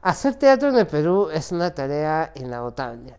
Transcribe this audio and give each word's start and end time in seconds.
Hacer 0.00 0.36
teatro 0.36 0.68
en 0.68 0.76
el 0.76 0.86
Perú 0.86 1.28
es 1.32 1.50
una 1.50 1.74
tarea 1.74 2.30
inagotable. 2.36 3.16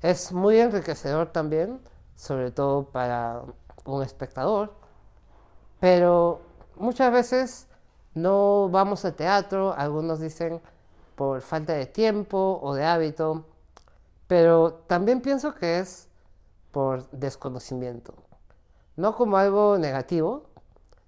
Es 0.00 0.32
muy 0.32 0.58
enriquecedor 0.58 1.30
también, 1.30 1.78
sobre 2.16 2.50
todo 2.50 2.84
para 2.84 3.42
un 3.84 4.02
espectador, 4.02 4.72
pero 5.78 6.40
muchas 6.76 7.12
veces 7.12 7.68
no 8.14 8.70
vamos 8.70 9.04
al 9.04 9.12
teatro, 9.12 9.74
algunos 9.76 10.20
dicen 10.20 10.62
por 11.16 11.42
falta 11.42 11.74
de 11.74 11.84
tiempo 11.84 12.58
o 12.62 12.72
de 12.74 12.86
hábito, 12.86 13.44
pero 14.26 14.72
también 14.86 15.20
pienso 15.20 15.54
que 15.54 15.80
es 15.80 16.08
por 16.72 17.10
desconocimiento. 17.10 18.14
No 18.96 19.14
como 19.14 19.36
algo 19.36 19.76
negativo, 19.76 20.44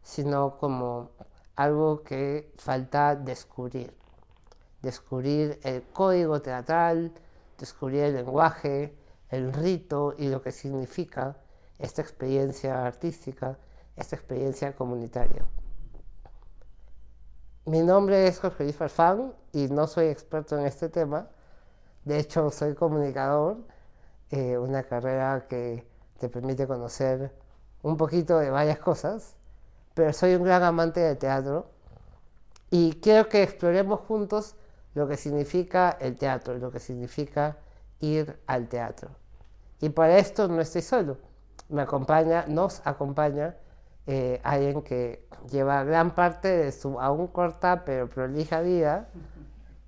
sino 0.03 0.59
como 0.59 1.13
algo 1.57 2.03
que 2.03 2.53
falta 2.59 3.17
descubrir. 3.17 4.02
Descubrir 4.83 5.61
el 5.63 5.83
código 5.83 6.43
teatral, 6.43 7.13
descubrir 7.59 8.05
el 8.05 8.15
lenguaje, 8.15 8.95
el 9.31 9.53
rito 9.53 10.15
y 10.19 10.29
lo 10.29 10.43
que 10.43 10.53
significa 10.53 11.37
esta 11.79 12.03
experiencia 12.03 12.85
artística, 12.87 13.59
esta 13.97 14.17
experiencia 14.17 14.75
comunitaria. 14.75 15.45
Mi 17.65 17.81
nombre 17.81 18.27
es 18.27 18.41
Jorge 18.41 18.65
Luis 18.65 18.77
Farfán 18.77 19.35
y 19.53 19.69
no 19.69 19.87
soy 19.87 20.07
experto 20.07 20.59
en 20.59 20.67
este 20.67 20.89
tema. 20.89 21.29
De 22.05 22.19
hecho, 22.19 22.51
soy 22.51 22.75
comunicador, 22.75 23.59
eh, 24.31 24.59
una 24.59 24.83
carrera 24.83 25.47
que 25.49 25.87
te 26.19 26.29
permite 26.29 26.67
conocer 26.67 27.33
un 27.83 27.97
poquito 27.97 28.39
de 28.39 28.51
varias 28.51 28.79
cosas, 28.79 29.37
pero 29.95 30.13
soy 30.13 30.35
un 30.35 30.43
gran 30.43 30.63
amante 30.63 31.01
del 31.01 31.19
teatro 31.19 31.67
y 32.71 32.95
quiero 33.01 33.29
que 33.29 33.43
exploremos 33.43 34.01
juntos 34.01 34.57
lo 34.95 35.09
que 35.09 35.17
significa 35.17 35.97
el 36.01 36.17
teatro, 36.17 36.55
lo 36.59 36.71
que 36.71 36.79
significa 36.79 37.57
ir 38.01 38.41
al 38.47 38.69
teatro. 38.69 39.11
Y 39.81 39.89
para 39.89 40.19
esto 40.19 40.49
no 40.49 40.61
estoy 40.61 40.83
solo, 40.83 41.19
me 41.69 41.83
acompaña, 41.83 42.45
nos 42.47 42.87
acompaña 42.87 43.57
eh, 44.07 44.41
alguien 44.43 44.83
que 44.83 45.29
lleva 45.51 45.85
gran 45.85 46.15
parte 46.15 46.49
de 46.49 46.73
su 46.73 47.01
aún 47.01 47.29
corta 47.29 47.85
pero 47.85 48.09
prolija 48.09 48.61
vida 48.61 49.09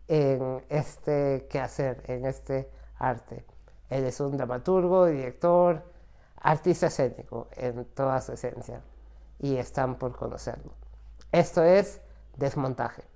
en 0.08 0.64
este 0.68 1.46
quehacer, 1.50 2.02
en 2.06 2.24
este 2.26 2.70
arte. 2.98 3.44
Él 3.90 4.04
es 4.04 4.20
un 4.20 4.36
dramaturgo, 4.36 5.06
director, 5.06 5.82
artista 6.36 6.86
escénico 6.86 7.48
en 7.52 7.84
toda 7.86 8.20
su 8.20 8.32
esencia 8.32 8.80
y 9.38 9.56
están 9.56 9.96
por 9.96 10.16
conocerlo. 10.16 10.72
Esto 11.32 11.62
es 11.62 12.00
Desmontaje. 12.36 13.13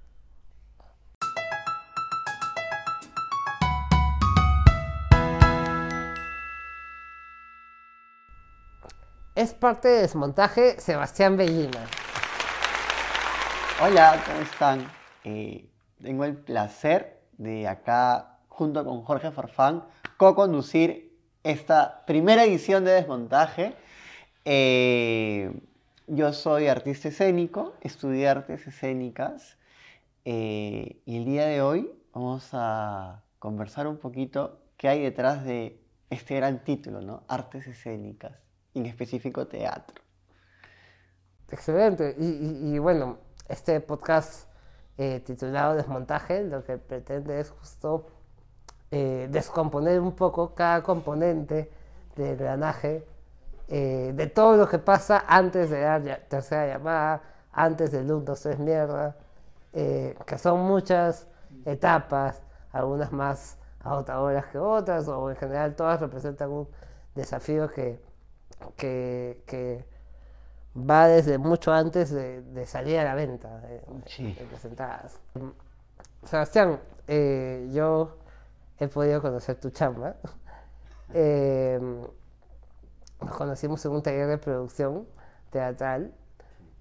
Es 9.39 9.55
parte 9.55 9.87
de 9.87 10.01
Desmontaje 10.01 10.81
Sebastián 10.81 11.37
Bellina. 11.37 11.87
Hola, 13.81 14.21
¿cómo 14.27 14.41
están? 14.41 14.91
Eh, 15.23 15.71
tengo 16.03 16.25
el 16.25 16.35
placer 16.35 17.21
de 17.37 17.69
acá, 17.69 18.41
junto 18.49 18.85
con 18.85 19.05
Jorge 19.05 19.31
Farfán, 19.31 19.85
co-conducir 20.17 21.17
esta 21.45 22.05
primera 22.05 22.43
edición 22.43 22.85
de 22.85 22.91
Desmontaje. 22.91 23.77
Eh, 24.45 25.53
yo 26.09 26.33
soy 26.33 26.67
artista 26.67 27.07
escénico, 27.07 27.75
estudié 27.81 28.29
artes 28.29 28.67
escénicas 28.67 29.57
eh, 30.25 31.01
y 31.07 31.17
el 31.17 31.25
día 31.25 31.47
de 31.47 31.63
hoy 31.63 31.93
vamos 32.13 32.49
a 32.55 33.23
conversar 33.39 33.87
un 33.87 33.99
poquito 33.99 34.59
qué 34.77 34.89
hay 34.89 35.01
detrás 35.01 35.45
de 35.45 35.81
este 36.11 36.35
gran 36.35 36.65
título, 36.65 37.03
¿no? 37.03 37.23
Artes 37.29 37.69
escénicas 37.69 38.48
en 38.79 38.87
específico 38.87 39.47
teatro. 39.47 40.03
Excelente. 41.51 42.15
Y, 42.19 42.79
bueno, 42.79 43.19
este 43.49 43.81
podcast 43.81 44.49
eh, 44.97 45.21
titulado 45.21 45.75
Desmontaje 45.75 46.45
lo 46.45 46.63
que 46.65 46.77
pretende 46.77 47.41
es 47.41 47.51
justo 47.51 48.07
eh, 48.91 49.29
descomponer 49.31 50.01
un 50.01 50.15
poco 50.15 50.55
cada 50.55 50.83
componente 50.83 51.71
del 52.17 52.37
granaje, 52.37 53.07
eh, 53.69 54.13
de 54.15 54.27
todo 54.27 54.57
lo 54.57 54.69
que 54.69 54.79
pasa 54.79 55.25
antes 55.27 55.71
de 55.71 55.81
dar 55.81 56.03
tercera 56.29 56.67
llamada, 56.67 57.23
antes 57.53 57.93
del 57.93 58.11
1, 58.11 58.25
2, 58.25 58.41
3 58.41 58.59
mierda, 58.59 59.17
que 59.73 60.39
son 60.39 60.61
muchas 60.61 61.29
etapas, 61.65 62.43
algunas 62.73 63.13
más 63.13 63.59
agotadoras 63.81 64.47
que 64.47 64.59
otras, 64.59 65.07
o 65.09 65.31
en 65.31 65.37
general 65.37 65.77
todas 65.77 66.01
representan 66.01 66.51
un 66.51 66.69
desafío 67.15 67.69
que 67.71 68.08
que, 68.77 69.85
va 70.77 71.09
desde 71.09 71.39
mucho 71.39 71.73
antes 71.73 72.11
de, 72.11 72.67
salir 72.67 72.99
a 72.99 73.05
la 73.05 73.15
venta 73.15 73.59
de, 73.61 73.81
presentadas. 74.49 75.19
Sebastián, 76.25 76.79
eh, 77.07 77.69
yo 77.73 78.19
he 78.79 78.89
podido 78.89 79.21
conocer 79.21 79.59
tu 79.59 79.71
chamba. 79.71 80.17
Eh, 81.15 81.81
nos 83.21 83.37
conocimos 83.37 83.85
en 83.85 83.93
un 83.93 84.03
taller 84.03 84.29
de 84.29 84.39
producción 84.39 85.07
teatral, 85.51 86.13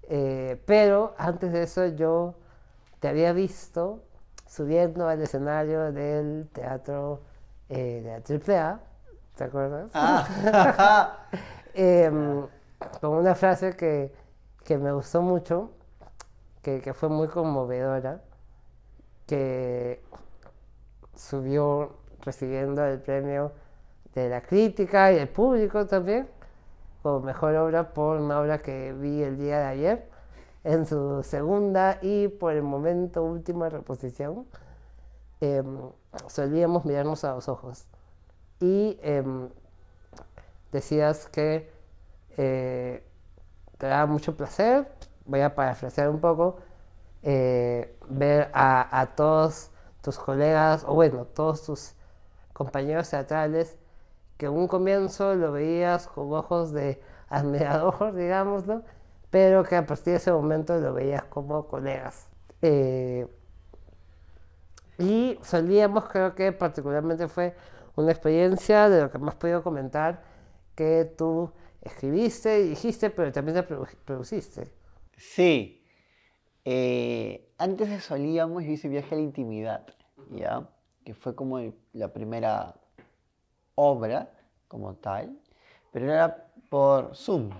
eh, 0.02 0.62
pero 0.66 1.14
antes 1.18 1.52
de 1.52 1.62
eso 1.62 1.86
yo 1.86 2.34
te 3.00 3.08
había 3.08 3.32
visto 3.32 4.04
subiendo 4.46 5.08
al 5.08 5.20
escenario 5.22 5.92
del 5.92 6.48
teatro 6.52 7.22
de 7.68 8.02
la 8.02 8.14
AAA, 8.16 8.80
¿te 9.36 9.44
acuerdas? 9.44 9.90
Ah. 9.94 11.26
Em, 11.80 12.44
con 13.00 13.10
una 13.10 13.36
frase 13.36 13.76
que, 13.76 14.10
me 14.78 14.90
gustó 14.90 15.22
mucho, 15.22 15.70
que, 16.60 16.92
fue 16.92 17.08
muy 17.08 17.28
conmovedora, 17.28 18.20
que 19.28 20.02
subió 21.14 21.98
recibiendo 22.22 22.84
el 22.84 23.00
premio 23.00 23.52
de 24.12 24.28
la 24.28 24.40
crítica 24.40 25.12
y 25.12 25.16
del 25.18 25.28
público 25.28 25.86
también, 25.86 26.28
como 27.04 27.20
mejor 27.20 27.54
obra 27.54 27.94
por 27.94 28.16
una 28.16 28.40
obra 28.40 28.58
que 28.58 28.92
vi 28.92 29.22
el 29.22 29.38
día 29.38 29.60
de 29.60 29.66
ayer, 29.66 30.08
en 30.64 30.84
su 30.84 31.22
segunda 31.22 32.00
y 32.02 32.26
por 32.26 32.54
el 32.54 32.62
momento 32.62 33.22
última 33.22 33.68
reposición. 33.68 34.48
Em, 35.40 35.78
solíamos 36.26 36.84
mirarnos 36.84 37.22
a 37.22 37.36
los 37.36 37.48
ojos. 37.48 37.86
Y 38.58 38.98
em, 39.00 39.48
decías 40.72 41.28
que 41.28 41.70
eh, 42.36 43.04
te 43.78 43.86
da 43.86 44.06
mucho 44.06 44.36
placer, 44.36 44.88
voy 45.24 45.40
a 45.40 45.54
parafrasear 45.54 46.08
un 46.10 46.20
poco, 46.20 46.58
eh, 47.22 47.96
ver 48.08 48.50
a, 48.52 49.08
todos 49.16 49.70
tus 50.02 50.18
colegas, 50.18 50.84
o 50.86 50.94
bueno, 50.94 51.24
todos 51.24 51.64
tus 51.64 51.94
compañeros 52.52 53.10
teatrales, 53.10 53.76
que 54.36 54.46
en 54.46 54.52
un 54.52 54.68
comienzo 54.68 55.34
lo 55.34 55.52
veías 55.52 56.06
con 56.06 56.32
ojos 56.32 56.72
de 56.72 57.00
admirador, 57.28 58.14
digámoslo, 58.14 58.82
pero 59.30 59.64
que 59.64 59.76
a 59.76 59.86
partir 59.86 60.12
de 60.12 60.16
ese 60.16 60.32
momento 60.32 60.78
lo 60.78 60.94
veías 60.94 61.24
como 61.24 61.66
colegas. 61.66 62.28
Eh, 62.62 63.26
y 64.98 65.38
solíamos, 65.42 66.08
creo 66.08 66.34
que 66.34 66.50
particularmente 66.52 67.28
fue 67.28 67.54
una 67.94 68.10
experiencia 68.10 68.88
de 68.88 69.02
lo 69.02 69.10
que 69.10 69.18
hemos 69.18 69.34
podido 69.34 69.62
comentar, 69.62 70.22
que 70.78 71.06
tú 71.16 71.50
escribiste, 71.82 72.62
dijiste, 72.62 73.10
pero 73.10 73.32
también 73.32 73.56
te 73.56 73.62
produciste. 73.64 74.70
Sí. 75.16 75.84
Eh, 76.64 77.52
antes 77.58 77.90
de 77.90 78.00
Solíamos 78.00 78.62
yo 78.62 78.70
hice 78.70 78.88
Viaje 78.88 79.16
a 79.16 79.18
la 79.18 79.24
Intimidad, 79.24 79.84
¿ya? 80.30 80.70
Que 81.04 81.14
fue 81.14 81.34
como 81.34 81.58
la 81.94 82.12
primera 82.12 82.76
obra 83.74 84.30
como 84.68 84.94
tal, 84.94 85.36
pero 85.90 86.12
era 86.12 86.48
por 86.70 87.16
Zoom, 87.16 87.50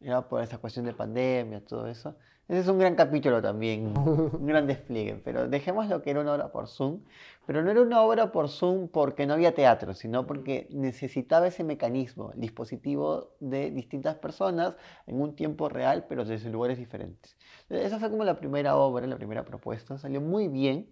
era 0.00 0.28
por 0.28 0.42
esa 0.42 0.58
cuestión 0.58 0.86
de 0.86 0.92
pandemia, 0.92 1.64
todo 1.64 1.86
eso. 1.88 2.16
Ese 2.48 2.60
es 2.60 2.68
un 2.68 2.78
gran 2.78 2.94
capítulo 2.94 3.42
también, 3.42 3.92
un 3.98 4.46
gran 4.46 4.66
despliegue, 4.66 5.20
pero 5.22 5.48
dejemos 5.48 5.86
lo 5.88 6.00
que 6.00 6.10
era 6.10 6.20
una 6.20 6.32
obra 6.32 6.50
por 6.50 6.66
Zoom, 6.66 7.02
pero 7.46 7.62
no 7.62 7.70
era 7.70 7.82
una 7.82 8.00
obra 8.00 8.32
por 8.32 8.48
Zoom 8.48 8.88
porque 8.88 9.26
no 9.26 9.34
había 9.34 9.54
teatro, 9.54 9.92
sino 9.92 10.26
porque 10.26 10.66
necesitaba 10.70 11.46
ese 11.46 11.62
mecanismo, 11.62 12.32
el 12.32 12.40
dispositivo 12.40 13.34
de 13.40 13.70
distintas 13.70 14.14
personas 14.16 14.76
en 15.06 15.20
un 15.20 15.36
tiempo 15.36 15.68
real, 15.68 16.06
pero 16.08 16.24
desde 16.24 16.48
lugares 16.48 16.78
diferentes. 16.78 17.36
Esa 17.68 17.98
fue 17.98 18.08
como 18.08 18.24
la 18.24 18.38
primera 18.38 18.76
obra, 18.76 19.06
la 19.06 19.16
primera 19.16 19.44
propuesta, 19.44 19.98
salió 19.98 20.22
muy 20.22 20.48
bien. 20.48 20.88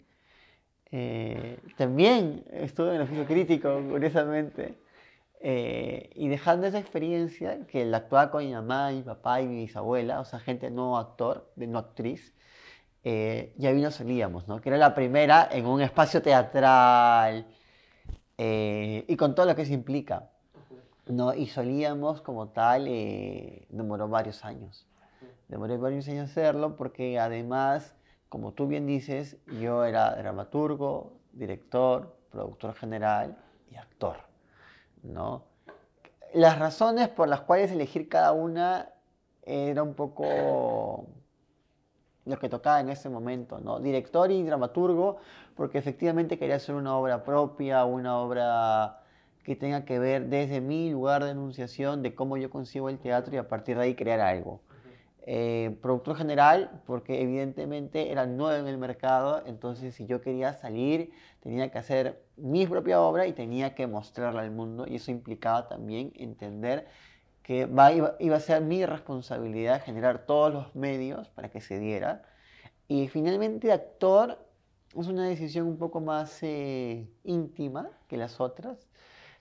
Eh, 0.93 1.59
también 1.77 2.45
estuve 2.51 2.91
en 2.91 2.97
el 2.97 3.03
oficio 3.03 3.25
crítico, 3.25 3.83
curiosamente. 3.91 4.86
Eh, 5.49 6.11
y 6.17 6.27
dejando 6.27 6.67
esa 6.67 6.81
experiencia 6.81 7.69
que 7.69 7.85
la 7.85 7.99
actuaba 7.99 8.33
con 8.33 8.45
mi 8.45 8.53
mamá, 8.53 8.91
mi 8.91 9.03
papá 9.03 9.41
y 9.41 9.47
mi 9.47 9.59
bisabuela, 9.59 10.19
o 10.19 10.25
sea, 10.25 10.41
gente 10.41 10.73
no 10.73 10.99
actor, 10.99 11.53
de 11.55 11.69
no 11.69 11.79
actriz, 11.79 12.35
eh, 13.05 13.55
ya 13.57 13.71
vino 13.71 13.93
Solíamos, 13.93 14.49
¿no? 14.49 14.61
Que 14.61 14.71
era 14.71 14.77
la 14.77 14.93
primera 14.93 15.49
en 15.53 15.67
un 15.67 15.81
espacio 15.81 16.21
teatral 16.21 17.47
eh, 18.37 19.05
y 19.07 19.17
con 19.17 19.37
todo 19.37 19.47
lo 19.47 19.55
que 19.55 19.63
eso 19.63 19.73
implica, 19.73 20.31
¿no? 21.07 21.33
Y 21.33 21.47
Solíamos 21.47 22.23
como 22.23 22.49
tal 22.49 22.89
eh, 22.89 23.69
demoró 23.69 24.09
varios 24.09 24.45
años. 24.45 24.89
Demoré 25.47 25.77
varios 25.77 26.09
años 26.09 26.29
hacerlo 26.29 26.75
porque 26.75 27.21
además, 27.21 27.95
como 28.29 28.53
tú 28.53 28.67
bien 28.67 28.85
dices, 28.89 29.37
yo 29.61 29.85
era 29.85 30.17
dramaturgo, 30.17 31.13
director, 31.31 32.17
productor 32.33 32.75
general 32.75 33.39
y 33.71 33.77
actor, 33.77 34.17
¿no? 35.13 35.45
Las 36.35 36.59
razones 36.59 37.09
por 37.09 37.29
las 37.29 37.41
cuales 37.41 37.71
elegir 37.71 38.09
cada 38.09 38.33
una 38.33 38.91
era 39.43 39.83
un 39.83 39.95
poco 39.95 41.07
lo 42.25 42.39
que 42.39 42.49
tocaba 42.49 42.81
en 42.81 42.91
ese 42.91 43.09
momento, 43.09 43.61
¿no? 43.61 43.79
Director 43.79 44.31
y 44.31 44.43
dramaturgo, 44.43 45.19
porque 45.55 45.79
efectivamente 45.79 46.39
quería 46.39 46.57
hacer 46.57 46.75
una 46.75 46.97
obra 46.97 47.23
propia, 47.23 47.85
una 47.85 48.19
obra 48.19 49.01
que 49.45 49.55
tenga 49.55 49.85
que 49.85 50.01
ver 50.01 50.27
desde 50.27 50.61
mi 50.61 50.91
lugar 50.91 51.23
de 51.23 51.31
enunciación 51.31 52.03
de 52.03 52.17
cómo 52.17 52.37
yo 52.37 52.51
consigo 52.51 52.89
el 52.89 52.99
teatro 52.99 53.35
y 53.35 53.39
a 53.39 53.49
partir 53.49 53.77
de 53.77 53.85
ahí 53.85 53.95
crear 53.95 54.21
algo. 54.21 54.61
Eh, 55.29 55.77
productor 55.83 56.17
general, 56.17 56.83
porque 56.87 57.21
evidentemente 57.21 58.13
era 58.13 58.27
nuevo 58.27 58.57
en 58.57 58.69
el 58.69 58.79
mercado, 58.79 59.43
entonces 59.45 59.97
si 59.97 60.07
yo 60.07 60.21
quería 60.21 60.53
salir, 60.55 61.11
tenía 61.41 61.69
que 61.73 61.79
hacer 61.79 62.23
mi 62.37 62.65
propia 62.65 63.01
obra 63.01 63.27
y 63.27 63.33
tenía 63.33 63.75
que 63.75 63.89
mostrarla 63.89 64.43
al 64.43 64.53
mundo, 64.53 64.87
y 64.87 64.95
eso 64.95 65.11
implicaba 65.11 65.67
también 65.67 66.13
entender 66.15 66.87
que 67.43 67.69
iba, 68.21 68.37
a 68.37 68.41
ser 68.41 68.63
mi 68.63 68.87
responsabilidad 68.87 69.83
generar 69.83 70.27
todos 70.27 70.53
los 70.53 70.77
medios 70.77 71.29
para 71.31 71.51
que 71.51 71.61
se 71.61 71.81
diera. 71.81 72.23
Y 72.87 73.09
finalmente 73.09 73.73
actor 73.73 74.39
es 74.97 75.09
una 75.09 75.27
decisión 75.27 75.67
un 75.67 75.77
poco 75.77 76.01
más 76.01 76.41
eh, 76.45 77.09
íntima 77.25 77.91
que 78.09 78.17
las 78.17 78.41
otras. 78.41 78.89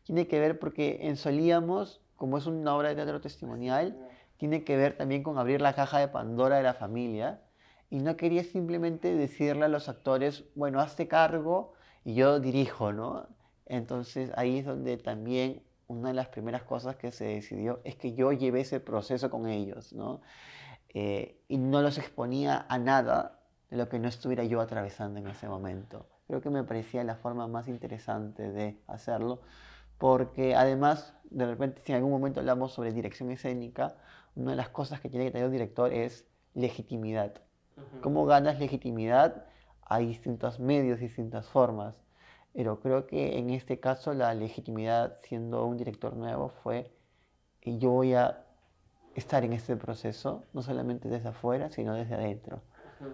Tiene 0.04 0.28
que 0.28 0.40
ver 0.40 0.58
porque 0.58 1.00
en 1.02 1.16
Solíamos, 1.16 2.02
como 2.16 2.40
es 2.40 2.48
una 2.48 2.76
obra 2.76 2.90
de 2.90 2.96
teatro 2.96 3.22
testimonial, 3.22 3.96
tiene 4.38 4.64
que 4.64 4.78
ver 4.78 4.98
también 4.98 5.24
con 5.24 5.38
abrir 5.38 5.62
la 5.62 5.74
caja 5.74 6.00
de 6.00 6.08
Pandora 6.08 6.58
de 6.58 6.64
la 6.64 6.74
familia. 6.74 7.42
Y 7.90 8.00
no 8.00 8.18
quería 8.18 8.44
simplemente 8.44 9.16
decirle 9.16 9.66
a 9.66 9.70
los 9.70 9.90
actores, 9.90 10.44
bueno, 10.56 10.80
hazte 10.80 11.08
cargo 11.08 11.74
y 12.04 12.16
yo 12.16 12.40
dirijo, 12.40 12.92
¿no? 12.92 13.28
Entonces 13.66 14.32
ahí 14.36 14.60
es 14.60 14.66
donde 14.66 14.98
también 14.98 15.64
una 15.88 16.10
de 16.10 16.16
las 16.16 16.28
primeras 16.30 16.64
cosas 16.64 16.96
que 16.96 17.12
se 17.12 17.26
decidió 17.26 17.80
es 17.84 17.96
que 17.96 18.14
yo 18.14 18.32
llevé 18.32 18.62
ese 18.62 18.80
proceso 18.80 19.30
con 19.30 19.48
ellos, 19.48 19.94
¿no? 19.94 20.22
Eh, 20.90 21.42
y 21.48 21.58
no 21.58 21.82
los 21.82 21.98
exponía 21.98 22.66
a 22.70 22.78
nada 22.78 23.40
de 23.70 23.78
lo 23.78 23.90
que 23.90 24.00
no 24.00 24.08
estuviera 24.08 24.44
yo 24.44 24.62
atravesando 24.62 25.20
en 25.20 25.28
ese 25.28 25.48
momento. 25.48 26.08
Creo 26.28 26.42
que 26.42 26.50
me 26.50 26.64
parecía 26.64 27.04
la 27.04 27.16
forma 27.16 27.48
más 27.48 27.68
interesante 27.68 28.52
de 28.52 28.80
hacerlo, 28.88 29.42
porque 29.98 30.56
además, 30.56 31.14
de 31.30 31.46
repente, 31.46 31.82
si 31.84 31.92
en 31.92 31.98
algún 31.98 32.12
momento 32.12 32.40
hablamos 32.40 32.74
sobre 32.74 32.92
dirección 32.92 33.32
escénica, 33.32 33.96
una 34.36 34.52
de 34.52 34.58
las 34.58 34.70
cosas 34.70 35.02
que 35.02 35.10
tiene 35.10 35.26
que 35.26 35.32
tener 35.32 35.48
un 35.48 35.54
director 35.54 35.94
es 35.94 36.26
legitimidad. 36.54 37.34
¿Cómo 38.02 38.26
ganas 38.26 38.60
legitimidad? 38.60 39.46
Hay 39.82 40.08
distintos 40.08 40.60
medios, 40.60 41.00
distintas 41.00 41.48
formas. 41.48 41.96
Pero 42.54 42.80
creo 42.80 43.06
que 43.06 43.38
en 43.38 43.50
este 43.50 43.80
caso 43.80 44.14
la 44.14 44.34
legitimidad 44.34 45.18
siendo 45.24 45.66
un 45.66 45.78
director 45.78 46.16
nuevo 46.16 46.50
fue 46.64 46.96
yo 47.66 47.92
voy 47.92 48.14
a 48.14 48.44
estar 49.16 49.44
en 49.44 49.54
este 49.54 49.76
proceso, 49.76 50.44
no 50.54 50.62
solamente 50.62 51.10
desde 51.10 51.30
afuera, 51.30 51.72
sino 51.72 51.94
desde 51.94 52.16
adentro, 52.16 52.62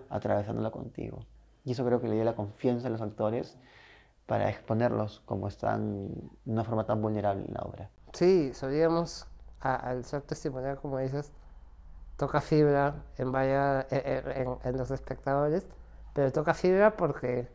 atravesándolo 0.10 0.72
contigo. 0.72 1.26
Y 1.64 1.72
eso 1.72 1.86
creo 1.86 2.02
que 2.02 2.08
le 2.08 2.16
dio 2.16 2.24
la 2.24 2.36
confianza 2.36 2.88
a 2.88 2.92
los 2.92 3.02
actores 3.02 3.58
para 4.26 4.50
exponerlos 4.50 5.22
como 5.26 5.48
están 5.48 6.08
de 6.46 6.52
una 6.52 6.64
forma 6.64 6.86
tan 6.86 7.02
vulnerable 7.02 7.46
en 7.46 7.54
la 7.54 7.62
obra. 7.62 7.90
Sí, 8.14 8.52
al 9.62 10.06
ser 10.06 10.22
testimonial, 10.24 10.80
como 10.80 10.98
dices, 11.00 11.32
toca 12.18 12.42
fibra 12.42 12.96
en, 13.18 13.32
vaya, 13.32 13.88
en, 13.90 14.58
en 14.64 14.78
los 14.78 14.92
espectadores, 14.92 15.66
pero 16.14 16.32
toca 16.32 16.54
fibra 16.54 16.98
porque 16.98 17.48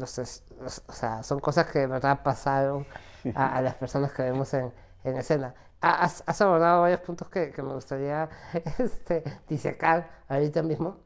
o 0.00 0.06
sea, 0.06 1.22
son 1.22 1.40
cosas 1.40 1.66
que 1.66 1.80
de 1.80 1.86
verdad 1.86 2.22
pasaron 2.22 2.86
a, 3.34 3.60
las 3.60 3.74
personas 3.74 4.12
que 4.12 4.22
vemos 4.22 4.52
en, 4.54 4.72
en 5.02 5.16
escena. 5.16 5.54
Has, 5.80 6.22
has, 6.26 6.40
abordado 6.40 6.82
varios 6.82 7.00
puntos 7.00 7.28
que, 7.28 7.50
que 7.50 7.62
me 7.62 7.74
gustaría 7.74 8.28
este, 8.78 9.22
disecar 9.48 10.22
ahorita 10.28 10.62
mismo, 10.62 10.98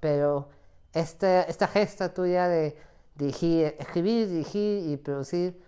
pero 0.00 0.48
este, 0.92 1.50
esta 1.50 1.66
gesta 1.68 2.12
tuya 2.12 2.48
de 2.48 2.76
dirigir, 3.14 3.76
escribir, 3.78 4.28
dirigir 4.28 4.90
y 4.90 4.96
producir 4.98 5.62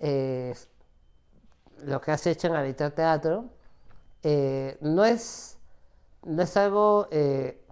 eh, 0.00 0.54
lo 1.84 2.00
que 2.00 2.12
has 2.12 2.26
hecho 2.26 2.48
en 2.48 2.56
Habitar 2.56 2.90
Teatro 2.92 3.46
eh, 4.22 4.76
no, 4.80 5.04
es, 5.04 5.58
no 6.24 6.42
es 6.42 6.56
algo 6.56 7.08
eh, 7.10 7.62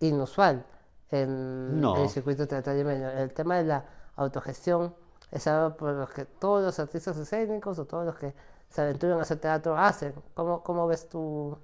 inusual 0.00 0.64
en, 1.10 1.82
el 1.96 2.08
circuito 2.08 2.46
teatral 2.46 2.76
yemenio. 2.76 3.10
El 3.10 3.32
tema 3.32 3.56
de 3.56 3.64
la 3.64 3.84
autogestión 4.16 4.94
es 5.30 5.46
algo 5.46 5.76
por 5.76 5.92
lo 5.92 6.06
que 6.06 6.24
todos 6.24 6.62
los 6.62 6.78
artistas 6.78 7.16
escénicos 7.16 7.78
o 7.78 7.84
todos 7.86 8.06
los 8.06 8.16
que 8.16 8.34
se 8.68 8.82
aventuran 8.82 9.18
a 9.18 9.22
hacer 9.22 9.38
teatro 9.38 9.76
hacen. 9.76 10.14
¿Cómo, 10.34 10.62
cómo 10.62 10.86
ves 10.86 11.08
tú 11.08 11.58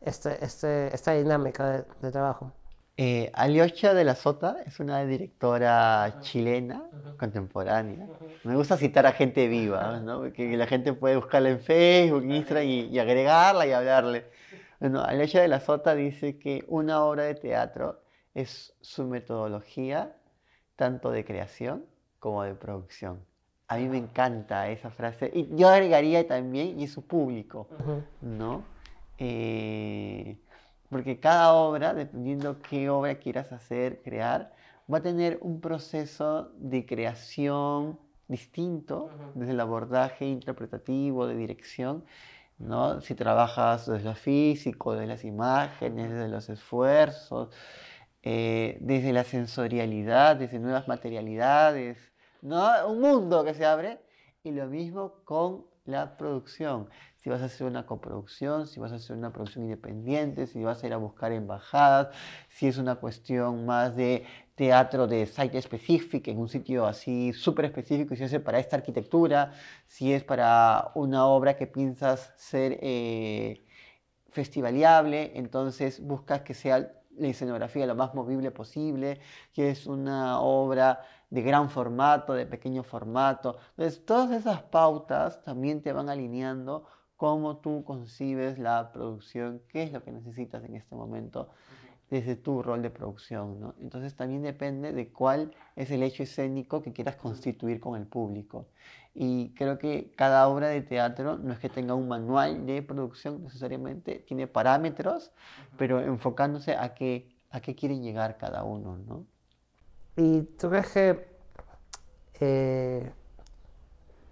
este, 0.00 0.44
este, 0.44 0.94
esta 0.94 1.12
dinámica 1.12 1.84
de, 2.00 2.10
trabajo? 2.10 2.52
Eh, 2.96 3.30
Aliocha 3.32 3.94
de 3.94 4.04
la 4.04 4.14
Sota 4.14 4.58
es 4.66 4.78
una 4.78 5.04
directora 5.04 6.18
chilena 6.20 6.84
contemporánea. 7.18 8.06
Me 8.44 8.54
gusta 8.54 8.76
citar 8.76 9.06
a 9.06 9.12
gente 9.12 9.48
viva, 9.48 9.98
¿no? 10.00 10.30
que 10.32 10.56
la 10.56 10.66
gente 10.66 10.92
puede 10.92 11.16
buscarla 11.16 11.48
en 11.48 11.60
Facebook, 11.60 12.24
Instagram 12.24 12.66
y, 12.66 12.80
y 12.88 12.98
agregarla 12.98 13.66
y 13.66 13.72
hablarle. 13.72 14.26
Bueno, 14.78 15.02
Aliocha 15.02 15.40
de 15.40 15.48
la 15.48 15.60
Sota 15.60 15.94
dice 15.94 16.38
que 16.38 16.64
una 16.68 17.02
obra 17.04 17.22
de 17.24 17.34
teatro 17.34 18.02
es 18.34 18.74
su 18.80 19.06
metodología 19.06 20.14
tanto 20.76 21.10
de 21.10 21.24
creación 21.24 21.84
como 22.18 22.42
de 22.42 22.54
producción. 22.54 23.24
A 23.68 23.76
mí 23.76 23.88
me 23.88 23.98
encanta 23.98 24.68
esa 24.68 24.90
frase. 24.90 25.30
Y 25.32 25.48
yo 25.56 25.68
agregaría 25.68 26.26
también, 26.26 26.78
y 26.78 26.88
su 26.88 27.06
público, 27.06 27.68
¿no? 28.20 28.64
Eh, 29.18 30.36
porque 30.92 31.18
cada 31.18 31.54
obra, 31.54 31.94
dependiendo 31.94 32.60
qué 32.60 32.90
obra 32.90 33.14
quieras 33.14 33.50
hacer, 33.50 34.02
crear, 34.02 34.52
va 34.92 34.98
a 34.98 35.02
tener 35.02 35.38
un 35.40 35.58
proceso 35.62 36.52
de 36.58 36.84
creación 36.84 37.98
distinto 38.28 39.08
desde 39.34 39.52
el 39.52 39.60
abordaje 39.60 40.26
interpretativo, 40.26 41.26
de 41.26 41.34
dirección, 41.34 42.04
¿no? 42.58 43.00
Si 43.00 43.14
trabajas 43.14 43.86
desde 43.86 44.04
lo 44.04 44.14
físico, 44.14 44.92
desde 44.92 45.06
las 45.06 45.24
imágenes, 45.24 46.10
desde 46.10 46.28
los 46.28 46.50
esfuerzos, 46.50 47.48
eh, 48.22 48.76
desde 48.82 49.14
la 49.14 49.24
sensorialidad, 49.24 50.36
desde 50.36 50.58
nuevas 50.58 50.88
materialidades, 50.88 52.12
¿no? 52.42 52.70
Un 52.86 53.00
mundo 53.00 53.44
que 53.44 53.54
se 53.54 53.64
abre. 53.64 53.98
Y 54.44 54.50
lo 54.50 54.66
mismo 54.66 55.14
con 55.24 55.64
la 55.86 56.18
producción. 56.18 56.88
Si 57.22 57.30
vas 57.30 57.40
a 57.40 57.44
hacer 57.44 57.68
una 57.68 57.86
coproducción, 57.86 58.66
si 58.66 58.80
vas 58.80 58.90
a 58.90 58.96
hacer 58.96 59.16
una 59.16 59.32
producción 59.32 59.64
independiente, 59.64 60.48
si 60.48 60.62
vas 60.64 60.82
a 60.82 60.86
ir 60.88 60.92
a 60.92 60.96
buscar 60.96 61.30
embajadas, 61.30 62.08
si 62.48 62.66
es 62.66 62.78
una 62.78 62.96
cuestión 62.96 63.64
más 63.64 63.94
de 63.94 64.24
teatro 64.56 65.06
de 65.06 65.26
site 65.26 65.56
específico, 65.56 66.30
en 66.30 66.38
un 66.38 66.48
sitio 66.48 66.84
así 66.84 67.32
súper 67.32 67.66
específico, 67.66 68.16
si 68.16 68.24
es 68.24 68.40
para 68.40 68.58
esta 68.58 68.76
arquitectura, 68.76 69.52
si 69.86 70.12
es 70.12 70.24
para 70.24 70.90
una 70.96 71.26
obra 71.26 71.56
que 71.56 71.68
piensas 71.68 72.32
ser 72.36 72.78
eh, 72.82 73.64
festivaliable, 74.30 75.32
entonces 75.36 76.00
buscas 76.04 76.40
que 76.42 76.54
sea 76.54 76.92
la 77.16 77.28
escenografía 77.28 77.86
lo 77.86 77.94
más 77.94 78.14
movible 78.14 78.50
posible, 78.50 79.20
que 79.52 79.70
es 79.70 79.86
una 79.86 80.40
obra 80.40 81.02
de 81.30 81.42
gran 81.42 81.70
formato, 81.70 82.32
de 82.34 82.46
pequeño 82.46 82.82
formato. 82.82 83.58
Entonces, 83.76 84.04
todas 84.04 84.32
esas 84.32 84.62
pautas 84.62 85.40
también 85.42 85.82
te 85.82 85.92
van 85.92 86.08
alineando 86.08 86.84
cómo 87.22 87.58
tú 87.58 87.84
concibes 87.84 88.58
la 88.58 88.90
producción, 88.90 89.62
qué 89.68 89.84
es 89.84 89.92
lo 89.92 90.02
que 90.02 90.10
necesitas 90.10 90.64
en 90.64 90.74
este 90.74 90.96
momento 90.96 91.50
desde 92.10 92.34
tu 92.34 92.64
rol 92.64 92.82
de 92.82 92.90
producción. 92.90 93.60
¿no? 93.60 93.76
Entonces 93.80 94.16
también 94.16 94.42
depende 94.42 94.92
de 94.92 95.12
cuál 95.12 95.54
es 95.76 95.92
el 95.92 96.02
hecho 96.02 96.24
escénico 96.24 96.82
que 96.82 96.92
quieras 96.92 97.14
constituir 97.14 97.78
con 97.78 97.96
el 97.96 98.08
público. 98.08 98.66
Y 99.14 99.54
creo 99.54 99.78
que 99.78 100.10
cada 100.16 100.48
obra 100.48 100.66
de 100.66 100.82
teatro 100.82 101.38
no 101.38 101.52
es 101.52 101.60
que 101.60 101.68
tenga 101.68 101.94
un 101.94 102.08
manual 102.08 102.66
de 102.66 102.82
producción 102.82 103.40
necesariamente, 103.44 104.24
tiene 104.26 104.48
parámetros, 104.48 105.30
pero 105.78 106.00
enfocándose 106.00 106.74
a 106.74 106.92
qué, 106.92 107.36
a 107.50 107.60
qué 107.60 107.76
quieren 107.76 108.02
llegar 108.02 108.36
cada 108.36 108.64
uno. 108.64 108.98
¿no? 108.98 109.26
¿Y 110.16 110.42
tú 110.58 110.70
crees 110.70 110.92
que 110.92 111.28
eh, 112.40 113.12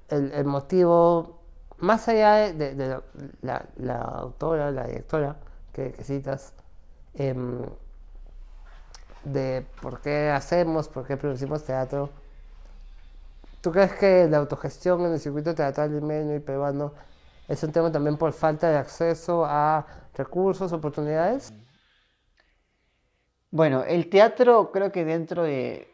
el, 0.08 0.44
motivo, 0.44 1.39
más 1.80 2.08
allá 2.08 2.52
de, 2.52 3.00
la, 3.42 3.98
autora, 3.98 4.70
la 4.70 4.86
directora 4.86 5.36
que 5.72 5.92
citas, 6.02 6.54
Em, 7.14 7.62
de 9.24 9.66
por 9.82 10.00
qué 10.00 10.30
hacemos, 10.30 10.88
por 10.88 11.06
qué 11.06 11.16
producimos 11.16 11.64
teatro. 11.64 12.10
¿Tú 13.60 13.72
crees 13.72 13.92
que 13.94 14.26
la 14.28 14.38
autogestión 14.38 15.04
en 15.04 15.12
el 15.12 15.20
circuito 15.20 15.54
teatral 15.54 15.92
limeño 15.92 16.34
y 16.34 16.40
peruano 16.40 16.94
es 17.48 17.62
un 17.62 17.72
tema 17.72 17.92
también 17.92 18.16
por 18.16 18.32
falta 18.32 18.70
de 18.70 18.78
acceso 18.78 19.44
a 19.44 19.86
recursos, 20.14 20.72
oportunidades? 20.72 21.52
Bueno, 23.50 23.82
el 23.82 24.08
teatro 24.08 24.70
creo 24.72 24.92
que 24.92 25.04
dentro 25.04 25.42
de 25.42 25.88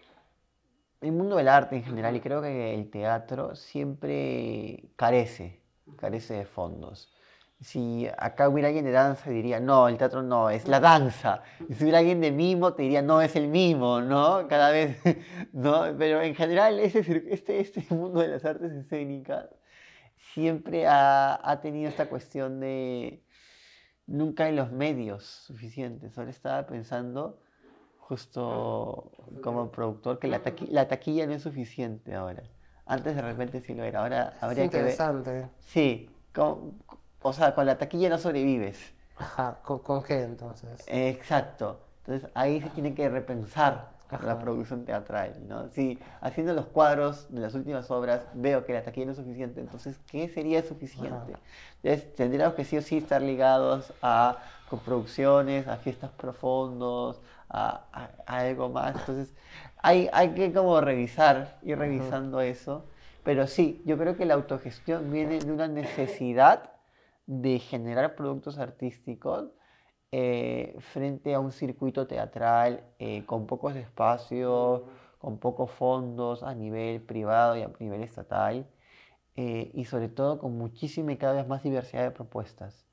el 1.00 1.12
mundo 1.12 1.36
del 1.36 1.48
arte 1.48 1.76
en 1.76 1.84
general, 1.84 2.16
y 2.16 2.20
creo 2.20 2.42
que 2.42 2.74
el 2.74 2.90
teatro 2.90 3.54
siempre 3.56 4.90
carece, 4.96 5.60
carece 5.96 6.34
de 6.34 6.44
fondos. 6.44 7.12
Si 7.60 8.06
acá 8.18 8.48
hubiera 8.48 8.68
alguien 8.68 8.84
de 8.84 8.92
danza, 8.92 9.30
diría, 9.30 9.60
no, 9.60 9.88
el 9.88 9.96
teatro 9.96 10.22
no, 10.22 10.50
es 10.50 10.68
la 10.68 10.78
danza. 10.78 11.42
Y 11.68 11.74
si 11.74 11.84
hubiera 11.84 12.00
alguien 12.00 12.20
de 12.20 12.30
mimo, 12.30 12.74
te 12.74 12.82
diría, 12.82 13.00
no, 13.00 13.22
es 13.22 13.34
el 13.34 13.48
mimo, 13.48 14.02
¿no? 14.02 14.46
Cada 14.46 14.70
vez, 14.70 14.98
¿no? 15.52 15.84
Pero 15.96 16.20
en 16.20 16.34
general, 16.34 16.78
ese, 16.78 17.00
este, 17.30 17.60
este 17.60 17.86
mundo 17.94 18.20
de 18.20 18.28
las 18.28 18.44
artes 18.44 18.72
escénicas 18.72 19.48
siempre 20.34 20.86
ha, 20.86 21.40
ha 21.42 21.60
tenido 21.60 21.88
esta 21.88 22.08
cuestión 22.10 22.60
de 22.60 23.22
nunca 24.06 24.44
hay 24.44 24.54
los 24.54 24.70
medios 24.72 25.24
suficientes. 25.24 26.16
Ahora 26.18 26.30
estaba 26.30 26.66
pensando 26.66 27.40
justo 27.98 29.10
como 29.42 29.72
productor 29.72 30.18
que 30.18 30.28
la, 30.28 30.40
la 30.68 30.88
taquilla 30.88 31.26
no 31.26 31.32
es 31.32 31.42
suficiente 31.42 32.14
ahora. 32.14 32.44
Antes 32.86 33.16
de 33.16 33.22
repente 33.22 33.60
sí 33.60 33.74
lo 33.74 33.82
era, 33.84 34.00
ahora 34.00 34.34
habría 34.40 34.62
es 34.62 34.66
interesante. 34.66 35.48
Sí, 35.60 36.08
o 36.36 37.32
sea, 37.32 37.54
con 37.54 37.66
la 37.66 37.78
taquilla 37.78 38.08
no 38.08 38.18
sobrevives. 38.18 38.78
Ajá, 39.18 39.58
¿con, 39.62 40.02
qué 40.02 40.22
entonces? 40.22 40.84
exacto. 40.86 41.80
Entonces 42.04 42.30
ahí 42.34 42.60
se 42.60 42.68
tiene 42.70 42.94
que 42.94 43.08
repensar 43.08 43.96
la 44.22 44.38
producción 44.38 44.84
teatral, 44.84 45.34
¿no? 45.48 45.68
Si 45.70 45.98
haciendo 46.20 46.54
los 46.54 46.66
cuadros 46.66 47.26
de 47.30 47.40
las 47.40 47.54
últimas 47.54 47.90
obras 47.90 48.22
veo 48.34 48.64
que 48.64 48.72
la 48.72 48.82
taquilla 48.82 49.06
no 49.06 49.12
es 49.12 49.18
suficiente, 49.18 49.60
entonces, 49.60 49.98
¿qué 50.08 50.28
sería 50.28 50.62
suficiente? 50.62 51.34
Entonces, 51.82 52.14
tendríamos 52.14 52.54
que 52.54 52.64
sí 52.64 52.76
o 52.76 52.82
sí 52.82 52.98
estar 52.98 53.20
ligados 53.20 53.92
a 54.02 54.38
coproducciones, 54.70 55.66
a 55.66 55.76
fiestas 55.76 56.10
profundos, 56.12 57.20
a, 57.48 58.10
algo 58.26 58.68
más. 58.68 58.94
Entonces, 58.96 59.34
hay, 59.86 60.08
hay 60.12 60.30
que 60.34 60.52
como 60.52 60.80
revisar, 60.80 61.60
ir 61.62 61.78
revisando 61.78 62.40
eso. 62.40 62.86
Pero 63.22 63.46
sí, 63.46 63.82
yo 63.84 63.96
creo 63.96 64.16
que 64.16 64.24
la 64.24 64.34
autogestión 64.34 65.12
viene 65.12 65.38
de 65.38 65.52
una 65.52 65.68
necesidad 65.68 66.72
de 67.26 67.60
generar 67.60 68.16
productos 68.16 68.58
artísticos 68.58 69.52
eh, 70.10 70.74
frente 70.92 71.34
a 71.34 71.38
un 71.38 71.52
circuito 71.52 72.08
teatral 72.08 72.82
eh, 72.98 73.24
con 73.26 73.46
pocos 73.46 73.76
espacios, 73.76 74.82
con 75.18 75.38
pocos 75.38 75.70
fondos 75.70 76.42
a 76.42 76.52
nivel 76.52 77.00
privado 77.00 77.56
y 77.56 77.62
a 77.62 77.70
nivel 77.78 78.02
estatal, 78.02 78.66
eh, 79.36 79.70
y 79.72 79.84
sobre 79.84 80.08
todo 80.08 80.40
con 80.40 80.58
muchísima 80.58 81.12
y 81.12 81.16
cada 81.16 81.34
vez 81.34 81.46
más 81.46 81.62
diversidad 81.62 82.02
de 82.02 82.10
propuestas. 82.10 82.88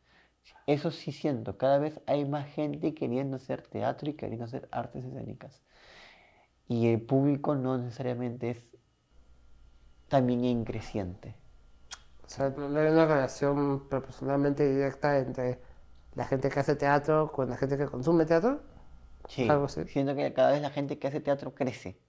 Eso 0.68 0.92
sí 0.92 1.12
siento, 1.12 1.58
cada 1.58 1.80
vez 1.80 2.00
hay 2.06 2.26
más 2.26 2.48
gente 2.54 2.94
queriendo 2.94 3.38
hacer 3.38 3.64
teatro 3.64 4.12
y 4.12 4.14
queriendo 4.14 4.46
hacer 4.46 4.68
artes 4.72 5.06
escénicas. 5.06 5.64
Y 6.74 6.88
el 6.88 7.02
público 7.02 7.54
no 7.54 7.78
necesariamente 7.78 8.50
es 8.50 8.66
también 10.08 10.44
increciente. 10.44 11.36
O 12.26 12.30
sea, 12.30 12.50
no 12.50 12.66
hay 12.80 12.88
una 12.88 13.06
relación 13.06 13.88
proporcionalmente 13.90 14.68
directa 14.68 15.20
entre 15.20 15.60
la 16.16 16.26
gente 16.26 16.50
que 16.50 16.60
hace 16.60 16.76
teatro 16.76 17.32
con 17.32 17.48
la 17.48 17.58
gente 17.58 17.78
que 17.78 17.86
consume 17.86 18.26
teatro. 18.26 18.64
Sí, 19.30 19.48
siento 19.86 20.16
que 20.16 20.34
cada 20.34 20.54
vez 20.54 20.64
la 20.64 20.72
gente 20.72 20.98
que 20.98 21.08
hace 21.08 21.20
teatro 21.20 21.54
crece. 21.54 22.00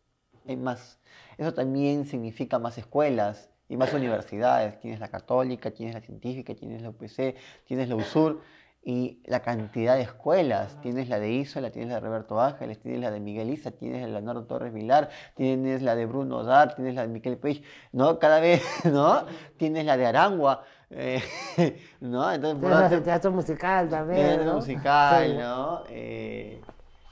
Hay 0.48 0.56
más. 0.56 0.98
Eso 1.36 1.52
también 1.52 2.06
significa 2.06 2.58
más 2.58 2.78
escuelas 2.78 3.50
y 3.68 3.76
más 3.76 3.92
universidades. 3.92 4.80
Tienes 4.80 4.98
la 4.98 5.08
católica, 5.08 5.72
tienes 5.72 5.94
la 5.94 6.00
científica, 6.00 6.54
tienes 6.54 6.80
la 6.80 6.88
UPC, 6.88 7.36
tienes 7.66 7.90
la 7.90 7.96
USUR 7.96 8.40
y 8.84 9.22
la 9.24 9.40
cantidad 9.40 9.96
de 9.96 10.02
escuelas. 10.02 10.78
Tienes 10.82 11.08
la 11.08 11.18
de 11.18 11.30
Isola, 11.30 11.70
tienes 11.70 11.88
la 11.88 11.96
de 11.96 12.06
Roberto 12.06 12.40
Ángeles, 12.40 12.78
tienes 12.80 13.00
la 13.00 13.10
de 13.10 13.18
Miguel 13.18 13.48
Isa, 13.48 13.70
tienes 13.70 14.00
la 14.02 14.06
de 14.06 14.12
Leonardo 14.12 14.44
Torres 14.44 14.74
Vilar, 14.74 15.08
tienes 15.34 15.80
la 15.80 15.96
de 15.96 16.04
Bruno 16.04 16.44
Dar, 16.44 16.74
tienes 16.74 16.94
la 16.94 17.02
de 17.02 17.08
Miquel 17.08 17.38
Peix, 17.38 17.62
¿no? 17.92 18.18
Cada 18.18 18.40
vez, 18.40 18.62
¿no? 18.84 19.24
Tienes 19.56 19.86
la 19.86 19.96
de 19.96 20.06
Arangua, 20.06 20.64
eh, 20.90 21.22
¿no? 22.00 22.30
Entonces, 22.30 22.92
el 22.92 23.02
teatro 23.02 23.30
musical 23.32 23.88
también, 23.88 24.36
Teatro 24.36 24.54
musical, 24.54 25.38
¿no? 25.38 25.82
Eh, 25.88 26.60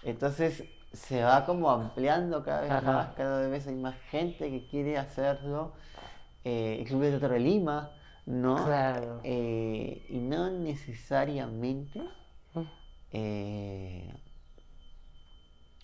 entonces 0.03 0.65
se 0.93 1.23
va 1.25 1.47
como 1.47 1.71
ampliando 1.71 2.45
cada 2.45 2.61
vez 2.61 2.83
más, 2.85 3.15
cada 3.15 3.49
vez 3.49 3.67
hay 3.67 3.77
más 3.77 3.95
gente 4.11 4.51
que 4.51 4.67
quiere 4.67 4.99
hacerlo. 4.99 5.73
Eh, 6.45 6.79
el 6.81 6.87
Club 6.87 7.03
de 7.03 7.11
Teatro 7.11 7.29
de 7.31 7.41
Lima, 7.41 7.93
¿no? 8.27 8.65
Claro. 8.65 9.21
Eh, 9.25 10.07
y 10.09 10.19
no 10.19 10.51
necesariamente 10.51 12.01
eh, 13.11 14.15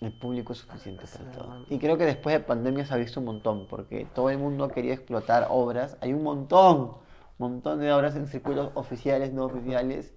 el 0.01 0.17
público 0.17 0.53
es 0.53 0.59
suficiente 0.59 1.05
para 1.05 1.31
todo. 1.31 1.65
Y 1.69 1.77
creo 1.79 1.97
que 1.97 2.05
después 2.05 2.33
de 2.33 2.39
pandemia 2.39 2.85
se 2.85 2.93
ha 2.93 2.97
visto 2.97 3.19
un 3.19 3.27
montón, 3.27 3.67
porque 3.67 4.07
todo 4.13 4.29
el 4.29 4.37
mundo 4.37 4.69
quería 4.69 4.93
explotar 4.93 5.47
obras. 5.49 5.97
Hay 6.01 6.13
un 6.13 6.23
montón, 6.23 6.79
un 6.79 6.97
montón 7.37 7.79
de 7.79 7.91
obras 7.91 8.15
en 8.15 8.27
circuitos 8.27 8.71
oficiales, 8.75 9.33
no 9.33 9.45
oficiales. 9.45 10.13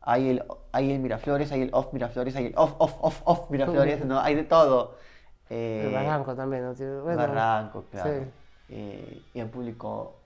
Hay 0.00 0.30
el, 0.30 0.44
hay 0.72 0.90
el 0.90 0.98
Miraflores, 0.98 1.52
hay 1.52 1.62
el 1.62 1.70
off 1.72 1.92
Miraflores, 1.92 2.34
hay 2.34 2.46
el 2.46 2.54
off, 2.56 2.74
off, 2.78 2.96
off, 3.00 3.22
off 3.24 3.50
Miraflores, 3.50 4.04
¿no? 4.04 4.18
Hay 4.18 4.34
de 4.34 4.42
todo. 4.42 4.98
el 5.48 5.92
Barranco 5.92 6.34
también, 6.34 6.64
¿no? 6.64 7.04
Barranco, 7.04 7.84
claro. 7.88 8.24
y 8.68 9.38
el 9.38 9.48
público 9.48 10.21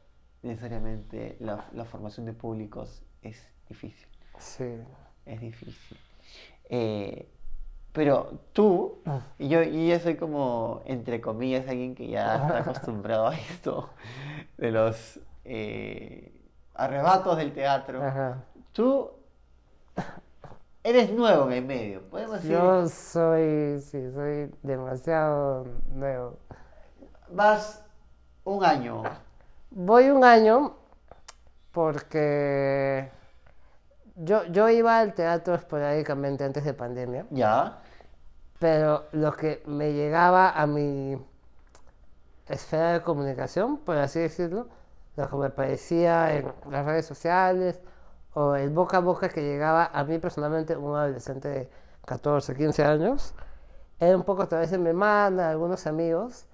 necesariamente 0.46 1.36
la, 1.40 1.84
formación 1.84 2.26
de 2.26 2.32
públicos 2.32 3.02
es 3.22 3.46
difícil. 3.68 4.08
Sí. 4.38 4.78
Es 5.24 5.40
difícil. 5.40 5.98
Eh, 6.68 7.28
pero 7.92 8.40
tú, 8.52 9.02
y 9.38 9.48
yo, 9.48 9.62
y 9.62 9.88
yo 9.88 9.98
soy 9.98 10.16
como, 10.16 10.82
entre 10.84 11.20
comillas, 11.20 11.66
alguien 11.68 11.94
que 11.94 12.08
ya 12.08 12.36
está 12.36 12.58
acostumbrado 12.70 13.28
a 13.28 13.34
esto, 13.34 13.90
de 14.58 14.70
los 14.70 15.18
eh, 15.44 16.32
arrebatos 16.74 17.38
del 17.38 17.52
teatro. 17.52 18.02
Tú 18.72 19.10
eres 20.84 21.10
nuevo 21.10 21.46
en 21.46 21.52
el 21.52 21.64
medio, 21.64 22.02
podemos 22.02 22.36
decir. 22.36 22.52
Yo 22.52 22.86
soy, 22.86 23.80
sí, 23.80 24.12
soy 24.12 24.50
demasiado 24.62 25.66
nuevo. 25.88 26.38
Vas 27.30 27.82
un 28.44 28.64
año 28.64 29.02
Voy 29.70 30.11
un 30.11 30.25
año 30.25 30.76
porque 31.73 33.11
yo, 34.16 34.44
yo 34.46 34.68
iba 34.70 34.99
al 34.99 35.14
teatro 35.14 35.54
esporádicamente 35.54 36.44
antes 36.44 36.64
de 36.64 36.73
pandemia. 36.73 37.26
Ya. 37.30 37.78
Pero 38.58 39.04
lo 39.12 39.32
que 39.32 39.62
me 39.66 39.92
llegaba 39.92 40.50
a 40.50 40.66
mi 40.66 41.18
esfera 42.49 42.92
de 42.92 43.02
comunicación, 43.02 43.78
por 43.78 43.99
así 43.99 44.20
decirlo, 44.20 44.68
lo 45.16 45.28
que 45.28 45.37
me 45.37 45.50
parecía 45.50 46.35
en 46.35 46.52
las 46.70 46.87
redes 46.87 47.06
sociales 47.06 47.80
o 48.32 48.54
el 48.54 48.70
boca 48.70 48.99
a 48.99 49.00
boca 49.00 49.28
que 49.28 49.42
llegaba 49.42 49.90
a 49.92 50.04
mí 50.04 50.18
personalmente, 50.18 50.76
un 50.76 50.96
adolescente 50.96 51.49
de 51.49 51.70
14, 52.04 52.54
15 52.54 52.85
años, 52.85 53.35
era 53.99 54.16
un 54.16 54.25
poco 54.25 54.42
a 54.42 54.49
través 54.49 54.70
de 54.70 54.78
mi 54.78 54.90
hermana, 54.90 55.50
algunos 55.50 55.87
amigos, 55.87 56.46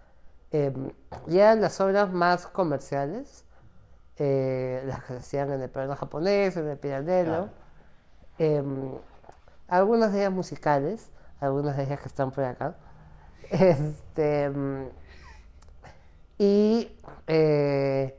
Em, 0.52 0.90
ya 1.26 1.54
las 1.54 1.80
obras 1.80 2.12
más 2.12 2.46
comerciales, 2.46 3.44
eh, 4.18 4.82
las 4.86 5.00
que 5.04 5.14
se 5.14 5.18
hacían 5.20 5.50
en 5.50 5.62
el 5.62 5.70
plano 5.70 5.96
japonés, 5.96 6.56
en 6.58 6.68
el 6.68 6.76
pirandello, 6.76 7.48
em, 8.38 8.92
algunas 9.68 10.12
de 10.12 10.20
ellas 10.20 10.32
musicales, 10.32 11.10
algunas 11.40 11.76
de 11.78 11.84
ellas 11.84 12.00
que 12.00 12.08
están 12.08 12.30
por 12.30 12.44
acá. 12.44 12.74
Este, 13.50 14.44
em, 14.44 14.88
y 16.38 16.90
eh, 17.26 18.18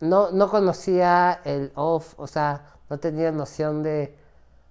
no, 0.00 0.30
no 0.30 0.48
conocía 0.50 1.40
el 1.44 1.72
off, 1.74 2.14
o 2.18 2.26
sea, 2.26 2.62
no 2.90 2.98
tenía 2.98 3.30
noción 3.32 3.82
de, 3.82 4.16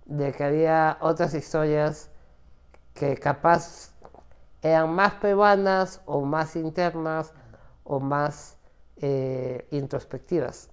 de 0.06 0.32
que 0.34 0.44
había 0.44 0.98
otras 1.01 1.34
historias 1.34 2.10
que 2.94 3.18
capaz 3.18 3.90
eran 4.62 4.94
más 4.94 5.13
peruanas 5.13 6.01
o 6.06 6.22
más 6.22 6.56
internas 6.56 7.34
o 7.84 8.00
más 8.00 8.58
eh, 8.98 9.68
introspectivas. 9.72 10.70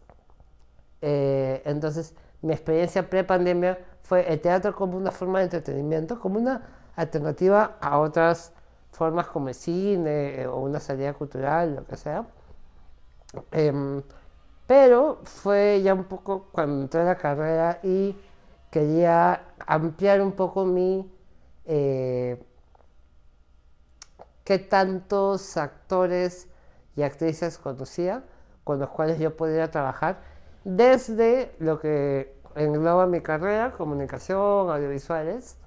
Eh, 1.01 1.63
entonces, 1.65 2.15
mi 2.43 2.53
experiencia 2.53 3.09
pre-pandemia 3.09 3.79
fue 4.03 4.31
el 4.31 4.41
teatro 4.41 4.75
como 4.75 4.97
una 4.97 5.11
forma 5.11 5.39
de 5.39 5.45
entretenimiento, 5.45 6.21
como 6.21 6.39
una 6.39 6.63
alternativa 6.97 7.77
a 7.81 7.99
otras 7.99 8.53
formas 8.93 9.29
como 9.29 9.49
el 9.49 9.55
cine 9.55 10.43
eh, 10.43 10.47
o 10.47 10.59
una 10.59 10.81
salida 10.81 11.15
cultural, 11.15 11.77
lo 11.77 11.85
que 11.87 11.97
sea. 11.97 12.27
Em, 13.53 14.03
pero 14.67 15.21
fue 15.25 15.81
ya 15.83 15.95
un 15.95 16.05
poco 16.05 16.49
cuando 16.53 16.83
entré 16.83 17.01
a 17.01 17.05
la 17.05 17.17
carrera 17.17 17.81
y 17.83 18.17
quería 18.71 19.43
ampliar 19.67 20.21
un 20.21 20.33
poco 20.33 20.65
mi 20.65 21.11
qué 24.49 24.59
tantos 24.59 25.59
actores 25.59 26.49
y 26.97 27.03
actrices 27.03 27.59
conocía 27.59 28.25
con 28.65 28.79
los 28.79 28.89
cuales 28.89 29.19
yo 29.19 29.37
podría 29.37 29.71
trabajar 29.71 30.21
desde 30.65 31.55
lo 31.59 31.79
que 31.79 32.35
engloba 32.55 33.07
mi 33.07 33.21
carrera, 33.21 33.73
comunicación, 33.73 34.71
audiovisuales, 34.71 35.59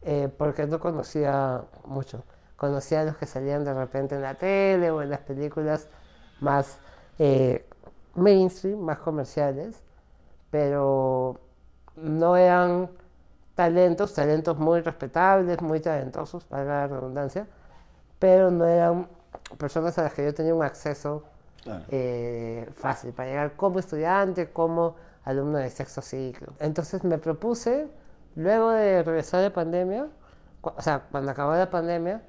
eh, 0.00 0.30
porque 0.38 0.66
no 0.66 0.80
conocía 0.80 1.64
mucho. 1.84 2.24
Conocía 2.56 3.02
a 3.02 3.04
los 3.04 3.18
que 3.18 3.26
salían 3.26 3.62
de 3.62 3.74
repente 3.74 4.14
en 4.14 4.22
la 4.22 4.36
tele 4.36 4.90
o 4.90 5.02
en 5.02 5.10
las 5.10 5.20
películas 5.20 5.90
más 6.40 6.78
eh, 7.18 7.68
mainstream, 8.14 8.78
más 8.78 9.00
comerciales, 9.00 9.82
pero 10.50 11.38
no 11.94 12.38
eran 12.38 12.88
talentos, 13.54 14.14
talentos 14.14 14.56
muy 14.56 14.80
respetables, 14.80 15.60
muy 15.60 15.80
talentosos, 15.80 16.46
para 16.46 16.64
la 16.64 16.86
redundancia, 16.86 17.46
pero 18.18 18.50
no 18.50 18.64
eran 18.64 19.08
personas 19.58 19.98
a 19.98 20.02
las 20.02 20.14
que 20.14 20.24
yo 20.24 20.34
tenía 20.34 20.54
un 20.54 20.62
acceso 20.62 21.24
eh, 21.90 22.68
fácil 22.76 23.12
para 23.12 23.28
llegar 23.28 23.52
como 23.56 23.78
estudiante, 23.78 24.50
como 24.50 24.96
alumno 25.24 25.58
de 25.58 25.70
sexto 25.70 26.00
ciclo. 26.00 26.54
Entonces 26.58 27.04
me 27.04 27.18
propuse, 27.18 27.88
luego 28.36 28.70
de 28.70 29.02
regresar 29.02 29.42
de 29.42 29.50
pandemia, 29.50 30.06
o 30.62 30.82
sea, 30.82 31.04
cuando 31.10 31.30
acabó 31.30 31.54
la 31.54 31.70
pandemia, 31.70 32.22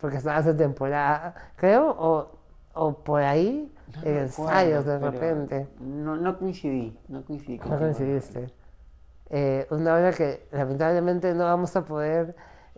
porque 0.00 0.16
estabas 0.16 0.46
en 0.46 0.56
temporada, 0.56 1.34
creo, 1.56 1.94
o, 1.98 2.30
o 2.72 2.94
por 3.04 3.22
ahí, 3.22 3.70
en 4.02 4.16
ensayos 4.16 4.86
de 4.86 4.98
repente. 4.98 5.68
No, 5.80 6.16
no 6.16 6.38
coincidí, 6.38 6.98
no 7.08 7.22
coincidí. 7.22 7.58
No 7.58 7.78
coincidiste. 7.78 8.50
Eh, 9.28 9.66
una 9.68 9.96
obra 9.96 10.12
que 10.12 10.46
lamentablemente 10.50 11.34
no 11.34 11.44
vamos 11.44 11.76
a 11.76 11.84
poder 11.84 12.34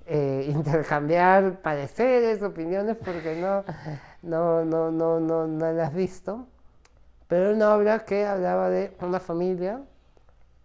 eh, 0.08 0.46
intercambiar 0.54 1.60
pareceres, 1.62 2.42
opiniones, 2.42 2.96
porque 2.96 3.36
no, 3.40 3.64
no, 4.22 4.64
no, 4.64 4.90
no, 4.90 5.20
no, 5.20 5.46
no 5.46 5.82
has 5.82 5.94
visto. 5.94 6.46
Pero 7.28 7.52
una 7.54 7.74
obra 7.74 8.04
que 8.04 8.26
hablaba 8.26 8.70
de 8.70 8.96
una 9.00 9.20
familia, 9.20 9.82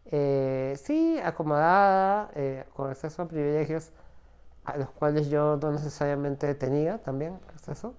eh, 0.06 0.76
sí, 0.82 1.20
acomodada, 1.24 2.32
con 2.74 2.90
acceso 2.90 3.22
a 3.22 3.28
privilegios, 3.28 3.92
a 4.66 4.78
los 4.78 4.90
cuales 4.92 5.30
yo 5.30 5.58
no 5.62 5.72
necesariamente 5.72 6.56
tenía 6.56 7.00
también 7.00 7.40
acceso. 7.54 7.96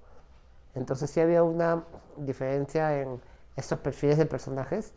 Entonces 0.75 1.11
sí 1.11 1.21
había 1.21 1.43
una 1.43 1.85
diferencia 2.17 3.01
en 3.01 3.21
estos 3.57 3.79
perfiles 3.81 4.19
de 4.19 4.27
personajes, 4.27 4.93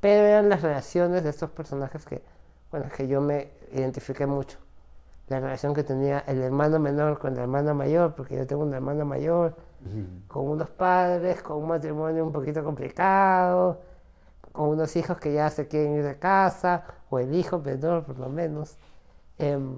pero 0.00 0.26
eran 0.26 0.48
las 0.48 0.62
relaciones 0.62 1.24
de 1.24 1.30
estos 1.30 1.50
personajes 1.50 2.04
que, 2.06 2.22
bueno, 2.70 2.86
que 2.94 3.08
yo 3.08 3.20
me 3.20 3.50
identifiqué 3.72 4.26
mucho. 4.26 4.58
La 5.28 5.40
relación 5.40 5.74
que 5.74 5.82
tenía 5.82 6.20
el 6.20 6.40
hermano 6.40 6.78
menor 6.78 7.18
con 7.18 7.34
la 7.34 7.42
hermana 7.42 7.74
mayor, 7.74 8.14
porque 8.14 8.36
yo 8.36 8.46
tengo 8.46 8.62
una 8.62 8.76
hermana 8.76 9.04
mayor, 9.04 9.56
con 10.28 10.48
unos 10.48 10.70
padres, 10.70 11.42
con 11.42 11.58
un 11.58 11.68
matrimonio 11.68 12.24
un 12.24 12.32
poquito 12.32 12.62
complicado, 12.64 13.80
con 14.52 14.68
unos 14.68 14.94
hijos 14.96 15.18
que 15.18 15.32
ya 15.32 15.50
se 15.50 15.68
quieren 15.68 15.96
ir 15.96 16.04
de 16.04 16.18
casa, 16.18 16.84
o 17.10 17.18
el 17.18 17.34
hijo 17.34 17.58
menor 17.58 18.04
por 18.04 18.18
lo 18.18 18.28
menos. 18.28 18.76
Em, 19.38 19.74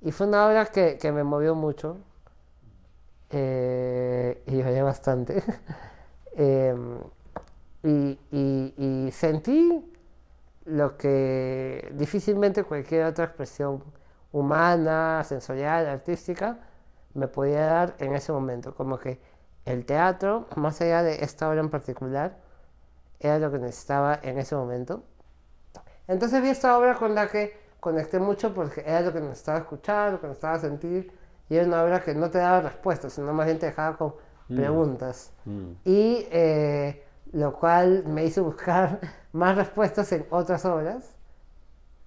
y 0.00 0.10
fue 0.12 0.26
una 0.26 0.46
obra 0.46 0.66
que, 0.66 0.98
que 0.98 1.12
me 1.12 1.22
movió 1.22 1.54
mucho 1.54 1.98
eh, 3.30 4.42
y 4.46 4.58
lloré 4.58 4.82
bastante. 4.82 5.42
Em, 6.34 6.96
y, 7.82 8.18
y, 8.30 8.74
y, 8.78 9.10
sentí 9.12 9.91
lo 10.64 10.96
que 10.96 11.90
difícilmente 11.94 12.64
cualquier 12.64 13.06
otra 13.06 13.24
expresión 13.26 13.82
humana, 14.32 15.22
sensorial, 15.24 15.86
artística 15.86 16.58
me 17.14 17.28
podía 17.28 17.66
dar 17.66 17.94
en 17.98 18.14
ese 18.14 18.32
momento. 18.32 18.74
Como 18.74 18.98
que 18.98 19.20
el 19.64 19.84
teatro, 19.84 20.46
más 20.56 20.80
allá 20.80 21.02
de 21.02 21.24
esta 21.24 21.48
obra 21.48 21.60
en 21.60 21.70
particular, 21.70 22.38
era 23.20 23.38
lo 23.38 23.50
que 23.52 23.58
necesitaba 23.58 24.18
en 24.22 24.38
ese 24.38 24.56
momento. 24.56 25.04
Entonces 26.08 26.42
vi 26.42 26.48
esta 26.48 26.76
obra 26.76 26.96
con 26.96 27.14
la 27.14 27.28
que 27.28 27.56
conecté 27.78 28.18
mucho 28.18 28.54
porque 28.54 28.82
era 28.86 29.00
lo 29.00 29.12
que 29.12 29.20
necesitaba 29.20 29.58
escuchar, 29.58 30.12
lo 30.12 30.20
que 30.20 30.26
necesitaba 30.26 30.58
sentir, 30.58 31.12
y 31.48 31.56
era 31.56 31.66
una 31.66 31.82
obra 31.82 32.02
que 32.02 32.14
no 32.14 32.30
te 32.30 32.38
daba 32.38 32.60
respuestas, 32.60 33.12
sino 33.12 33.32
más 33.32 33.46
bien 33.46 33.58
te 33.58 33.66
dejaba 33.66 33.96
con 33.96 34.14
mm. 34.48 34.56
preguntas. 34.56 35.32
Mm. 35.44 35.72
Y 35.84 36.26
eh, 36.30 37.04
lo 37.32 37.54
cual 37.54 38.04
me 38.06 38.24
hizo 38.24 38.44
buscar 38.44 39.00
más 39.32 39.56
respuestas 39.56 40.10
en 40.12 40.26
otras 40.30 40.64
obras, 40.64 41.14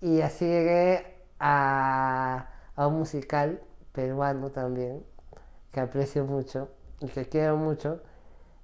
y 0.01 0.21
así 0.21 0.45
llegué 0.45 1.23
a, 1.39 2.49
a 2.75 2.87
un 2.87 2.99
musical 2.99 3.61
peruano 3.91 4.51
también, 4.51 5.03
que 5.71 5.79
aprecio 5.79 6.25
mucho 6.25 6.69
y 6.99 7.07
que 7.07 7.27
quiero 7.27 7.57
mucho, 7.57 8.01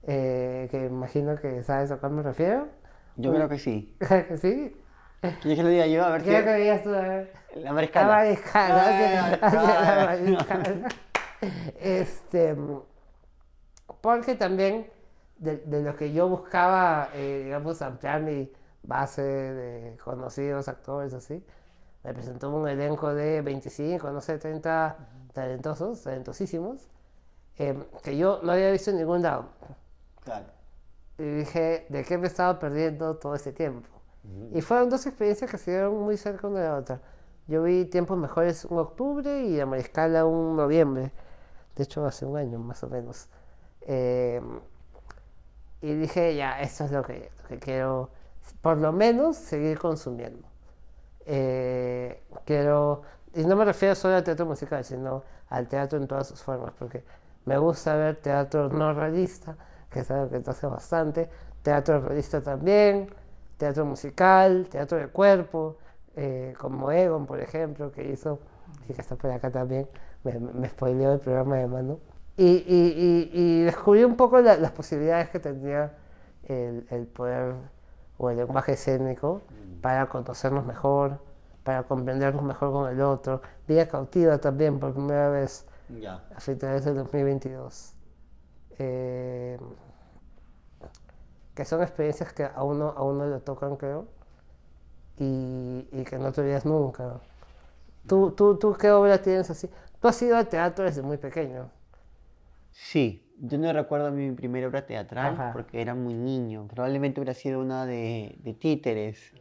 eh, 0.03 0.67
que 0.71 0.85
imagino 0.85 1.35
que 1.35 1.63
sabes 1.63 1.91
a 1.91 1.97
cuál 1.97 2.13
me 2.13 2.23
refiero. 2.23 2.67
Yo 3.15 3.33
creo 3.33 3.49
que 3.49 3.59
sí. 3.59 3.97
que 4.27 4.37
sí? 4.37 4.75
¿Quieres 5.21 5.57
que 5.57 5.63
lo 5.63 5.69
diga 5.69 5.85
yo? 5.85 6.03
A 6.03 6.09
ver 6.11 6.23
¿Qué 6.23 6.43
que 6.43 6.53
digas 6.55 6.83
tú? 6.83 6.89
A 6.89 7.01
ver. 7.01 7.33
La 7.55 7.73
mariscala. 7.73 8.07
La 8.07 8.15
mariscala. 8.15 9.37
La 9.41 10.05
mariscala. 10.05 10.87
Este, 11.79 12.55
porque 14.01 14.35
también 14.35 14.87
de, 15.41 15.57
de, 15.57 15.81
lo 15.81 15.95
que 15.95 16.13
yo 16.13 16.29
buscaba, 16.29 17.09
eh, 17.13 17.41
digamos, 17.45 17.81
ampliar 17.81 18.21
mi 18.21 18.51
base 18.83 19.21
de 19.21 19.97
conocidos 19.97 20.67
actores, 20.67 21.13
así, 21.13 21.43
me 22.03 22.13
presentó 22.13 22.49
un 22.49 22.67
elenco 22.67 23.13
de 23.13 23.41
25, 23.41 24.11
no 24.11 24.21
sé, 24.21 24.37
30 24.37 24.97
talentosos, 25.33 26.03
talentosísimos, 26.03 26.87
eh, 27.57 27.77
que 28.03 28.17
yo 28.17 28.39
no 28.43 28.51
había 28.51 28.71
visto 28.71 28.91
en 28.91 28.97
ningún 28.97 29.21
lado. 29.21 29.49
Claro. 30.23 30.45
Y 31.17 31.23
dije, 31.23 31.85
¿de 31.89 32.03
qué 32.03 32.17
me 32.17 32.27
estaba 32.27 32.57
perdiendo 32.57 33.17
todo 33.17 33.35
este 33.35 33.51
tiempo? 33.51 33.87
Y 34.53 34.61
fueron 34.61 34.89
dos 34.89 35.05
experiencias 35.07 35.49
que 35.49 35.57
se 35.57 35.71
dieron 35.71 35.99
muy 35.99 36.15
cerca 36.15 36.47
una 36.47 36.59
de 36.59 36.67
la 36.67 36.75
otra. 36.75 37.01
Yo 37.47 37.63
vi 37.63 37.85
Tiempos 37.85 38.17
Mejores 38.17 38.65
un 38.65 38.77
octubre 38.77 39.43
y 39.43 39.57
La 39.57 39.65
Mariscala 39.65 40.25
un 40.25 40.55
noviembre. 40.55 41.11
De 41.75 41.83
hecho, 41.83 42.05
hace 42.05 42.25
un 42.25 42.37
año 42.37 42.59
más 42.59 42.83
o 42.83 42.87
menos. 42.87 43.27
Em, 43.81 44.59
y 45.81 45.93
dije, 45.95 46.35
ya, 46.35 46.61
esto 46.61 46.85
es 46.85 46.91
lo 46.91 47.03
que, 47.03 47.31
quiero, 47.59 48.09
por 48.61 48.77
lo 48.77 48.91
menos, 48.91 49.35
seguir 49.37 49.79
consumiendo. 49.79 50.47
Eh, 51.25 52.23
quiero, 52.45 53.01
y 53.33 53.43
no 53.43 53.55
me 53.55 53.65
refiero 53.65 53.95
solo 53.95 54.15
al 54.15 54.23
teatro 54.23 54.45
musical, 54.45 54.83
sino 54.85 55.23
al 55.49 55.67
teatro 55.67 55.97
en 55.97 56.07
todas 56.07 56.27
sus 56.27 56.41
formas, 56.41 56.73
porque 56.77 57.03
me 57.45 57.57
gusta 57.57 57.95
ver 57.95 58.17
teatro 58.17 58.69
no 58.69 58.93
realista, 58.93 59.55
que 59.89 60.01
es 60.01 60.11
algo 60.11 60.29
que 60.29 60.49
hace 60.49 60.67
bastante, 60.67 61.29
teatro 61.63 61.99
realista 61.99 62.41
también, 62.41 63.09
teatro 63.57 63.85
musical, 63.85 64.67
teatro 64.69 64.97
de 64.97 65.07
cuerpo, 65.07 65.77
eh, 66.15 66.53
como 66.59 66.91
Egon, 66.91 67.25
por 67.25 67.39
ejemplo, 67.39 67.91
que 67.91 68.03
hizo, 68.07 68.39
y 68.87 68.93
que 68.93 69.01
está 69.01 69.15
por 69.15 69.31
acá 69.31 69.49
también, 69.49 69.87
me, 70.23 70.39
me 70.39 70.69
spoileó 70.69 71.13
el 71.13 71.19
programa 71.19 71.57
de 71.57 71.67
mano. 71.67 72.10
Y, 72.37 72.45
y, 72.45 73.29
y, 73.33 73.61
descubrí 73.63 74.03
un 74.03 74.15
poco 74.15 74.39
las 74.39 74.71
posibilidades 74.71 75.29
que 75.29 75.39
tenía 75.39 75.93
el, 76.47 76.87
el, 76.89 77.05
poder 77.05 77.55
o 78.17 78.29
el 78.29 78.37
lenguaje 78.37 78.71
escénico 78.73 79.41
para 79.81 80.07
conocernos 80.07 80.65
mejor, 80.65 81.19
para 81.63 81.83
comprendernos 81.83 82.41
mejor 82.43 82.71
con 82.71 82.89
el 82.89 83.01
otro. 83.01 83.41
Vida 83.67 83.87
cautiva 83.87 84.37
también, 84.39 84.79
por 84.79 84.93
primera 84.93 85.29
vez 85.29 85.65
Ya. 85.89 86.23
a 86.35 86.39
finales 86.39 86.85
del 86.85 86.95
2022. 86.95 87.93
Eh, 88.79 89.59
que 91.53 91.65
son 91.65 91.81
experiencias 91.83 92.31
que 92.33 92.45
a 92.45 92.63
uno, 92.63 92.93
a 92.95 93.03
uno 93.03 93.27
le 93.29 93.39
tocan, 93.39 93.75
creo, 93.75 94.07
y, 95.17 95.87
y 95.91 96.03
que 96.05 96.17
no 96.17 96.31
te 96.31 96.41
olvidas 96.41 96.65
nunca. 96.65 97.19
¿Tú, 98.07 98.31
tú, 98.31 98.57
¿Tú 98.57 98.73
qué 98.73 98.91
obra 98.91 99.21
tienes 99.21 99.49
así? 99.49 99.69
Tú 99.99 100.07
has 100.07 100.21
ido 100.21 100.37
al 100.37 100.47
teatro 100.47 100.85
desde 100.85 101.01
muy 101.01 101.17
pequeño. 101.17 101.69
Sí, 102.71 103.23
yo 103.39 103.57
no 103.57 103.71
recuerdo 103.73 104.11
mi 104.11 104.31
primera 104.31 104.67
obra 104.67 104.85
teatral 104.85 105.33
Ajá. 105.33 105.53
porque 105.53 105.81
era 105.81 105.95
muy 105.95 106.13
niño. 106.13 106.67
Probablemente 106.67 107.19
hubiera 107.19 107.33
sido 107.33 107.59
una 107.59 107.85
de, 107.85 108.37
de 108.39 108.53
títeres. 108.53 109.33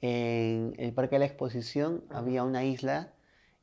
En 0.00 0.74
el 0.78 0.92
Parque 0.92 1.16
de 1.16 1.20
la 1.20 1.26
Exposición 1.26 2.04
había 2.10 2.42
una 2.42 2.64
isla 2.64 3.12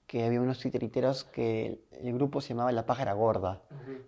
que 0.10 0.26
había 0.26 0.42
unos 0.42 0.60
titiriteros 0.60 1.24
que 1.24 1.84
el 1.92 2.14
grupo 2.16 2.42
se 2.42 2.50
llamaba 2.50 2.72
La 2.72 2.88
Pájara 2.88 3.14
Gorda. 3.14 3.62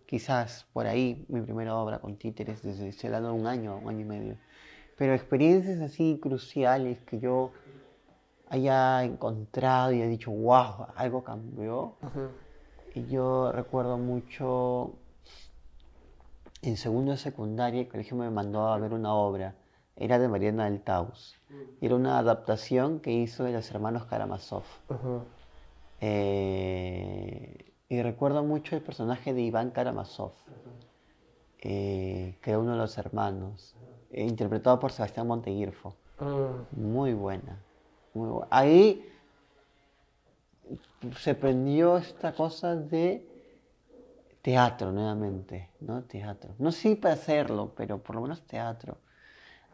Quizás 0.07 0.65
por 0.73 0.87
ahí 0.87 1.25
mi 1.29 1.41
primera 1.41 1.75
obra 1.75 1.99
con 1.99 2.17
títeres 2.17 2.63
desde 2.63 3.07
hablando 3.07 3.33
de 3.33 3.39
un 3.39 3.45
año, 3.45 3.77
un 3.77 3.89
año 3.89 3.99
y 3.99 4.05
medio. 4.05 4.37
Pero 4.97 5.13
experiencias 5.13 5.79
así 5.79 6.19
cruciales 6.19 7.01
que 7.01 7.19
yo 7.19 7.51
haya 8.49 9.03
encontrado 9.03 9.91
y 9.91 10.01
haya 10.01 10.07
dicho, 10.07 10.31
wow, 10.31 10.87
algo 10.95 11.23
cambió. 11.23 11.97
Y 12.93 13.05
yo 13.07 13.51
recuerdo 13.51 13.97
mucho 13.97 14.93
en 16.61 16.77
segundo 16.77 17.11
de 17.11 17.17
secundaria, 17.17 17.81
el 17.81 17.87
colegio 17.87 18.17
me 18.17 18.29
mandó 18.29 18.67
a 18.67 18.77
ver 18.77 18.93
una 18.93 19.13
obra. 19.13 19.55
Era 19.95 20.19
de 20.19 20.27
Mariana 20.27 20.65
del 20.65 20.81
Taus. 20.81 21.35
Era 21.79 21.95
una 21.95 22.17
adaptación 22.19 22.99
que 22.99 23.11
hizo 23.11 23.43
de 23.43 23.51
los 23.53 23.69
hermanos 23.71 24.05
Karamazov. 24.05 24.63
Eh, 26.01 27.73
y 27.89 28.01
recuerdo 28.01 28.43
mucho 28.43 28.75
el 28.75 28.81
personaje 28.81 29.33
de 29.33 29.41
Iván 29.41 29.71
Karamazov, 29.71 30.33
eh, 31.59 32.37
que 32.41 32.49
era 32.51 32.59
uno 32.59 32.71
de 32.71 32.77
los 32.77 32.97
hermanos, 32.97 33.75
eh, 34.11 34.23
interpretado 34.25 34.79
por 34.79 34.91
Sebastián 34.91 35.27
Monteguirfo. 35.27 35.95
Mm, 36.19 36.91
Muy 36.91 37.13
buena. 37.13 37.63
Muy 38.13 38.29
bu- 38.29 38.47
Ahí 38.49 39.05
se 41.17 41.35
prendió 41.35 41.97
esta 41.97 42.33
cosa 42.33 42.75
de 42.75 43.25
teatro 44.41 44.91
nuevamente, 44.91 45.69
¿no? 45.81 46.03
Teatro. 46.03 46.53
No 46.59 46.71
si 46.71 46.95
para 46.95 47.13
hacerlo, 47.15 47.73
pero 47.75 47.99
por 47.99 48.15
lo 48.15 48.21
menos 48.21 48.41
teatro. 48.47 48.97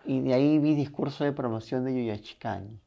Y 0.05 0.21
de 0.21 0.33
ahí 0.33 0.59
vi 0.59 0.75
discurso 0.75 1.23
de 1.23 1.31
promoción 1.31 1.85
de 1.85 1.93
Yuyachikani. 1.93 2.79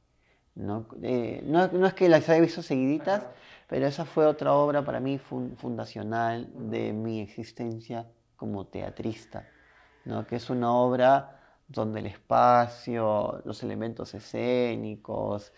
¿no? 0.57 0.87
Eh, 1.03 1.42
no, 1.44 1.68
no 1.68 1.87
es 1.87 1.94
que 1.94 2.09
las 2.09 2.29
haya 2.29 2.40
visto 2.40 2.62
seguiditas, 2.62 3.25
pero 3.68 3.87
esa 3.87 4.05
fue 4.05 4.27
otra 4.27 4.53
obra 4.55 4.85
para 4.85 5.01
mí 5.01 5.18
fun- 5.18 5.57
fundacional 5.57 6.49
de 6.70 6.92
mi 6.92 7.20
existencia 7.20 8.07
como 8.37 8.66
teatrista, 8.66 9.49
¿no? 10.05 10.27
que 10.27 10.37
es 10.37 10.51
una 10.51 10.73
obra 10.75 11.38
donde 11.68 12.01
el 12.01 12.07
espacio, 12.07 13.42
los 13.44 13.62
elementos 13.62 14.12
escénicos, 14.14 15.53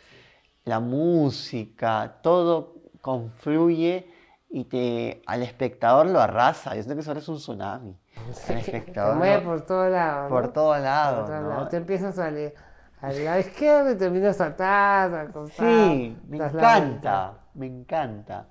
la 0.65 0.81
música, 0.81 2.17
todo 2.23 2.75
confluye 3.01 4.07
y 4.51 4.65
te, 4.65 5.23
al 5.27 5.43
espectador 5.43 6.07
lo 6.07 6.21
arrasa. 6.21 6.71
Yo 6.77 6.83
siento 6.83 6.95
que 6.95 7.01
eso 7.01 7.13
es 7.13 7.29
un 7.29 7.37
tsunami. 7.37 7.97
Al 8.49 8.55
Te 8.55 8.61
espectador 8.61 9.17
mueve 9.17 9.39
lo- 9.39 9.45
por 9.45 9.61
todos 9.63 9.91
lados. 9.91 10.29
por 10.31 10.43
¿no? 10.47 10.51
todos 10.53 10.77
Por 10.77 10.85
lados. 10.85 11.27
todos 11.27 11.43
¿no? 11.43 11.49
lados. 11.49 11.69
Te 11.71 11.77
empiezas 11.79 12.19
a 12.19 12.31
li- 12.31 12.53
al 13.01 13.25
lado 13.25 13.41
izquierdo 13.41 13.91
y 13.93 13.97
terminas 13.97 14.41
atrás, 14.41 15.13
acostado, 15.13 15.89
Sí, 15.91 16.17
me 16.29 16.37
encanta, 16.37 17.33
me 17.55 17.67
encanta. 17.67 18.47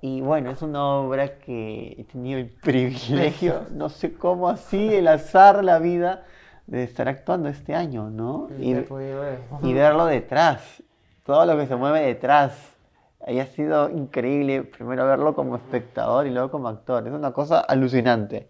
Y 0.00 0.20
bueno, 0.20 0.50
es 0.50 0.60
una 0.62 0.84
obra 0.96 1.38
que 1.38 1.94
he 1.96 2.04
tenido 2.04 2.40
el 2.40 2.48
privilegio, 2.50 3.66
no 3.70 3.88
sé 3.88 4.12
cómo 4.14 4.48
así, 4.48 4.92
el 4.92 5.06
azar, 5.06 5.62
la 5.62 5.78
vida, 5.78 6.24
de 6.66 6.82
estar 6.82 7.06
actuando 7.08 7.48
este 7.48 7.74
año, 7.76 8.10
¿no? 8.10 8.48
Y, 8.58 8.74
te 8.74 8.88
y 9.62 9.72
verlo 9.74 10.06
detrás, 10.06 10.82
todo 11.24 11.44
lo 11.46 11.56
que 11.56 11.66
se 11.66 11.76
mueve 11.76 12.00
detrás. 12.00 12.76
Ahí 13.24 13.38
ha 13.38 13.46
sido 13.46 13.88
increíble, 13.90 14.64
primero 14.64 15.06
verlo 15.06 15.34
como 15.34 15.56
espectador 15.56 16.26
y 16.26 16.30
luego 16.30 16.50
como 16.50 16.68
actor. 16.68 17.06
Es 17.06 17.12
una 17.12 17.32
cosa 17.32 17.60
alucinante. 17.60 18.48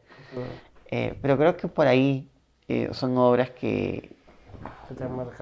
Eh, 0.91 1.19
pero 1.21 1.37
creo 1.37 1.57
que 1.57 1.69
por 1.69 1.87
ahí 1.87 2.31
eh, 2.69 2.89
son 2.93 3.17
obras 3.19 3.51
que, 3.51 4.17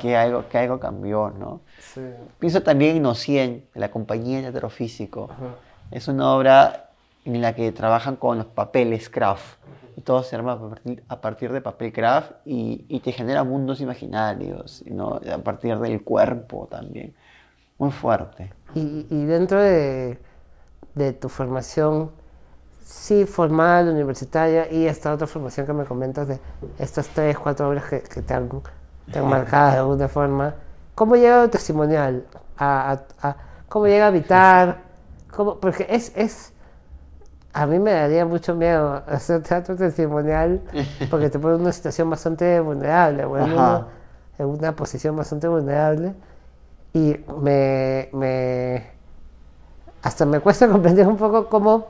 Que 0.01 0.17
algo, 0.17 0.49
que 0.49 0.59
algo 0.59 0.81
cambió, 0.81 1.31
¿no? 1.31 1.61
Sí. 1.79 2.01
Pienso 2.39 2.63
también 2.63 2.97
en 2.97 3.03
Nocien, 3.03 3.67
de 3.73 3.81
la 3.81 3.91
compañía 3.91 4.39
de 4.39 4.51
teatro 4.51 4.71
físico. 4.71 5.29
Ajá. 5.31 5.55
Es 5.91 6.07
una 6.09 6.33
obra 6.33 6.91
en 7.25 7.41
la 7.41 7.55
que 7.55 7.73
trabajan 7.73 8.17
con 8.17 8.39
los 8.39 8.47
papeles 8.47 9.11
craft. 9.11 9.59
Y 9.97 10.03
todo 10.03 10.23
se 10.23 10.37
arma 10.37 10.53
a 10.53 10.59
partir, 10.59 11.05
a 11.09 11.21
partir 11.21 11.53
de 11.53 11.61
papel 11.61 11.93
craft 11.93 12.33
y, 12.45 12.87
y 12.89 13.01
te 13.01 13.13
genera 13.13 13.45
mundos 13.45 13.81
imaginarios, 13.81 14.83
¿no? 14.87 15.21
A 15.31 15.39
partir 15.39 15.77
del 15.79 16.03
cuerpo 16.03 16.69
también. 16.71 17.15
Muy 17.81 17.91
fuerte. 17.91 18.53
Y, 18.75 19.07
y 19.11 19.25
dentro 19.25 19.61
de, 19.61 20.19
de 20.95 21.13
tu 21.15 21.29
formación, 21.29 22.11
sí 22.85 23.25
formal, 23.25 23.89
universitaria, 23.89 24.71
y 24.71 24.87
esta 24.87 25.13
otra 25.13 25.27
formación 25.27 25.67
que 25.67 25.73
me 25.73 25.85
comentas 25.85 26.29
de 26.29 26.39
estas 26.79 27.09
tres, 27.09 27.39
cuatro 27.39 27.69
obras 27.69 27.85
que, 27.85 28.03
que 28.03 28.23
te, 28.23 28.35
han, 28.35 28.49
te 29.11 29.19
han 29.19 29.27
marcado 29.29 29.73
de 29.73 29.79
alguna 29.79 30.09
forma, 30.09 30.55
¿cómo 30.95 31.17
llega 31.17 31.43
lo 31.43 31.51
testimonial? 31.51 32.25
A, 32.59 32.93
a- 32.93 33.29
a- 33.29 33.37
¿Cómo 33.69 33.87
llega 33.87 34.05
a 34.05 34.09
habitar? 34.09 34.79
¿Cómo? 35.35 35.59
Porque 35.59 35.87
es, 35.89 36.13
es, 36.15 36.53
a 37.53 37.67
mí 37.67 37.79
me 37.79 37.93
daría 37.93 38.27
mucho 38.27 38.55
miedo 38.55 39.03
hacer 39.09 39.43
teatro 39.43 39.75
testimonial 39.77 40.61
porque 41.11 41.31
te 41.31 41.39
pone 41.39 41.55
en 41.57 41.63
una 41.63 41.73
situación 41.73 42.11
bastante 42.11 42.61
vulnerable, 42.61 43.25
o 43.25 43.37
en, 43.39 43.43
Ajá. 43.45 43.53
una, 43.55 43.87
en 44.39 44.47
una 44.47 44.73
posición 44.77 45.17
bastante 45.17 45.49
vulnerable. 45.49 46.15
Y 46.93 47.17
me, 47.41 48.09
me. 48.13 48.91
Hasta 50.03 50.25
me 50.27 50.41
cuesta 50.41 50.69
comprender 50.73 51.07
un 51.07 51.17
poco 51.17 51.49
cómo 51.49 51.89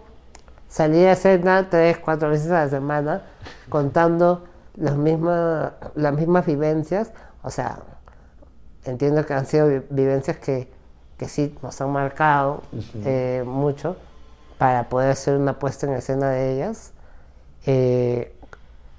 salir 0.69 1.09
a 1.09 1.13
escena 1.13 1.69
tres, 1.71 1.99
cuatro 1.99 2.29
veces 2.31 2.51
a 2.51 2.65
la 2.65 2.69
semana 2.69 3.23
contando 3.69 4.45
las 4.77 4.97
mismas, 4.97 5.73
las 5.95 6.13
mismas 6.15 6.47
vivencias. 6.47 7.13
O 7.43 7.51
sea, 7.51 7.79
entiendo 8.85 9.25
que 9.27 9.35
han 9.35 9.47
sido 9.47 9.69
vi- 9.69 9.83
vivencias 9.91 10.37
que, 10.39 10.69
que 11.17 11.29
sí 11.29 11.57
nos 11.63 11.81
han 11.81 11.91
marcado 11.91 12.63
eh, 13.05 13.43
mucho 13.47 13.97
para 14.59 14.89
poder 14.89 15.11
hacer 15.13 15.37
una 15.37 15.59
puesta 15.59 15.87
en 15.87 15.95
escena 15.95 16.31
de 16.31 16.55
ellas. 16.55 16.93
Eh, 17.67 18.35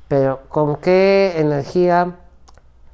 pero 0.08 0.42
¿con 0.50 0.78
qué 0.78 1.34
energía? 1.38 2.16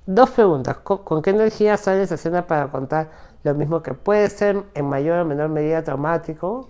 Dos 0.08 0.30
preguntas. 0.32 0.78
¿Con, 0.80 1.00
con 1.04 1.22
qué 1.22 1.32
energía 1.32 1.76
sales 1.78 2.12
a 2.12 2.16
escena 2.16 2.48
para 2.48 2.70
contar 2.72 3.12
lo 3.44 3.54
mismo 3.54 3.84
que 3.84 3.94
puede 3.94 4.30
ser 4.30 4.64
en 4.74 4.86
mayor 4.86 5.20
o 5.20 5.26
menor 5.26 5.50
medida 5.50 5.84
traumático? 5.84 6.70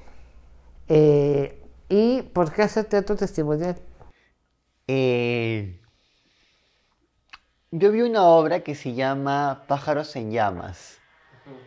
Eh, 0.90 1.64
¿Y 1.88 2.24
por 2.24 2.52
qué 2.52 2.64
hacer 2.64 2.86
teatro 2.86 3.16
testimonial? 3.16 3.78
Eh, 4.88 5.80
yo 7.72 7.92
vi 7.92 8.02
una 8.02 8.24
obra 8.26 8.62
que 8.62 8.74
se 8.74 8.94
llama 8.96 9.66
Pájaros 9.68 10.16
en 10.16 10.32
llamas, 10.32 10.98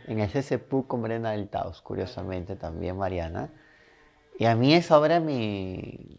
en 0.09 0.19
el 0.21 0.29
CCPU 0.29 0.87
con 0.89 1.03
Brenda 1.03 1.31
del 1.31 1.49
Taos, 1.49 1.83
curiosamente 1.83 2.57
también 2.57 2.97
Mariana. 2.97 3.51
Y 4.39 4.47
a 4.47 4.57
mí 4.57 4.75
esa 4.75 4.99
obra 4.99 5.21
me, 5.21 6.19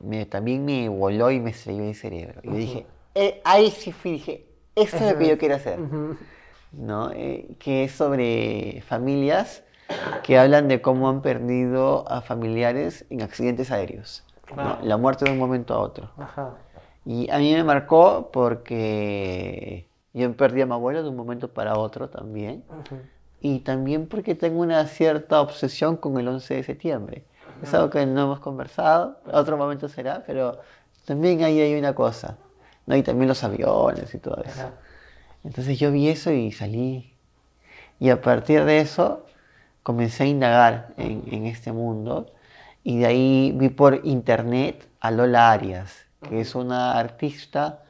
me- 0.00 0.24
también 0.26 0.64
me 0.64 0.88
voló 0.88 1.30
y 1.30 1.38
me 1.40 1.50
estrelló 1.50 1.82
el 1.84 1.94
cerebro. 1.94 2.40
Y 2.44 2.50
dije, 2.50 2.86
eh, 3.14 3.42
ahí 3.44 3.70
sí 3.70 3.92
fui, 3.92 4.12
dije, 4.12 4.46
esto 4.74 4.96
es 4.96 5.12
lo 5.12 5.18
que 5.18 5.28
yo 5.28 5.38
quiero 5.38 5.54
hacer. 5.56 5.78
¿no? 6.72 7.10
Eh, 7.12 7.56
que 7.58 7.84
es 7.84 7.92
sobre 7.92 8.82
familias 8.86 9.64
que 10.22 10.38
hablan 10.38 10.68
de 10.68 10.80
cómo 10.80 11.08
han 11.08 11.20
perdido 11.20 12.10
a 12.10 12.20
familiares 12.20 13.06
en 13.10 13.22
accidentes 13.22 13.70
aéreos. 13.70 14.24
¿no? 14.56 14.78
La 14.82 14.96
muerte 14.96 15.24
de 15.24 15.32
un 15.32 15.38
momento 15.38 15.74
a 15.74 15.80
otro. 15.80 16.10
Ajá. 16.16 16.54
Y 17.04 17.30
a 17.30 17.38
mí 17.38 17.52
me 17.52 17.64
marcó 17.64 18.30
porque 18.32 19.88
yo 20.12 20.32
perdí 20.36 20.60
a 20.60 20.66
mi 20.66 20.72
abuelo 20.72 21.02
de 21.02 21.08
un 21.08 21.16
momento 21.16 21.48
para 21.48 21.78
otro 21.78 22.08
también. 22.08 22.64
Y 23.40 23.60
también 23.60 24.06
porque 24.06 24.34
tengo 24.34 24.60
una 24.60 24.86
cierta 24.86 25.40
obsesión 25.40 25.96
con 25.96 26.18
el 26.18 26.28
11 26.28 26.54
de 26.54 26.62
septiembre. 26.62 27.24
Es 27.62 27.74
algo 27.74 27.90
que 27.90 28.04
no 28.06 28.22
hemos 28.22 28.40
conversado, 28.40 29.18
otro 29.32 29.56
momento 29.56 29.88
será, 29.88 30.22
pero 30.26 30.58
también 31.04 31.42
ahí 31.42 31.60
hay 31.60 31.78
una 31.78 31.94
cosa. 31.94 32.38
¿No? 32.90 32.96
Y 32.96 33.02
también 33.02 33.28
los 33.28 33.42
aviones 33.44 34.14
y 34.14 34.18
todo 34.18 34.42
eso. 34.44 34.60
Ajá. 34.60 34.72
Entonces 35.44 35.78
yo 35.78 35.90
vi 35.90 36.08
eso 36.08 36.30
y 36.32 36.52
salí. 36.52 37.14
Y 37.98 38.10
a 38.10 38.20
partir 38.20 38.64
de 38.64 38.80
eso 38.80 39.26
comencé 39.82 40.24
a 40.24 40.26
indagar 40.26 40.92
en, 40.96 41.24
en 41.30 41.46
este 41.46 41.72
mundo. 41.72 42.26
Y 42.82 42.98
de 42.98 43.06
ahí 43.06 43.52
vi 43.56 43.68
por 43.68 44.00
internet 44.04 44.88
a 45.00 45.10
Lola 45.10 45.52
Arias, 45.52 46.06
que 46.28 46.40
es 46.40 46.54
una 46.54 46.98
artista, 46.98 47.82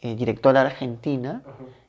eh, 0.00 0.14
directora 0.14 0.60
argentina, 0.62 1.42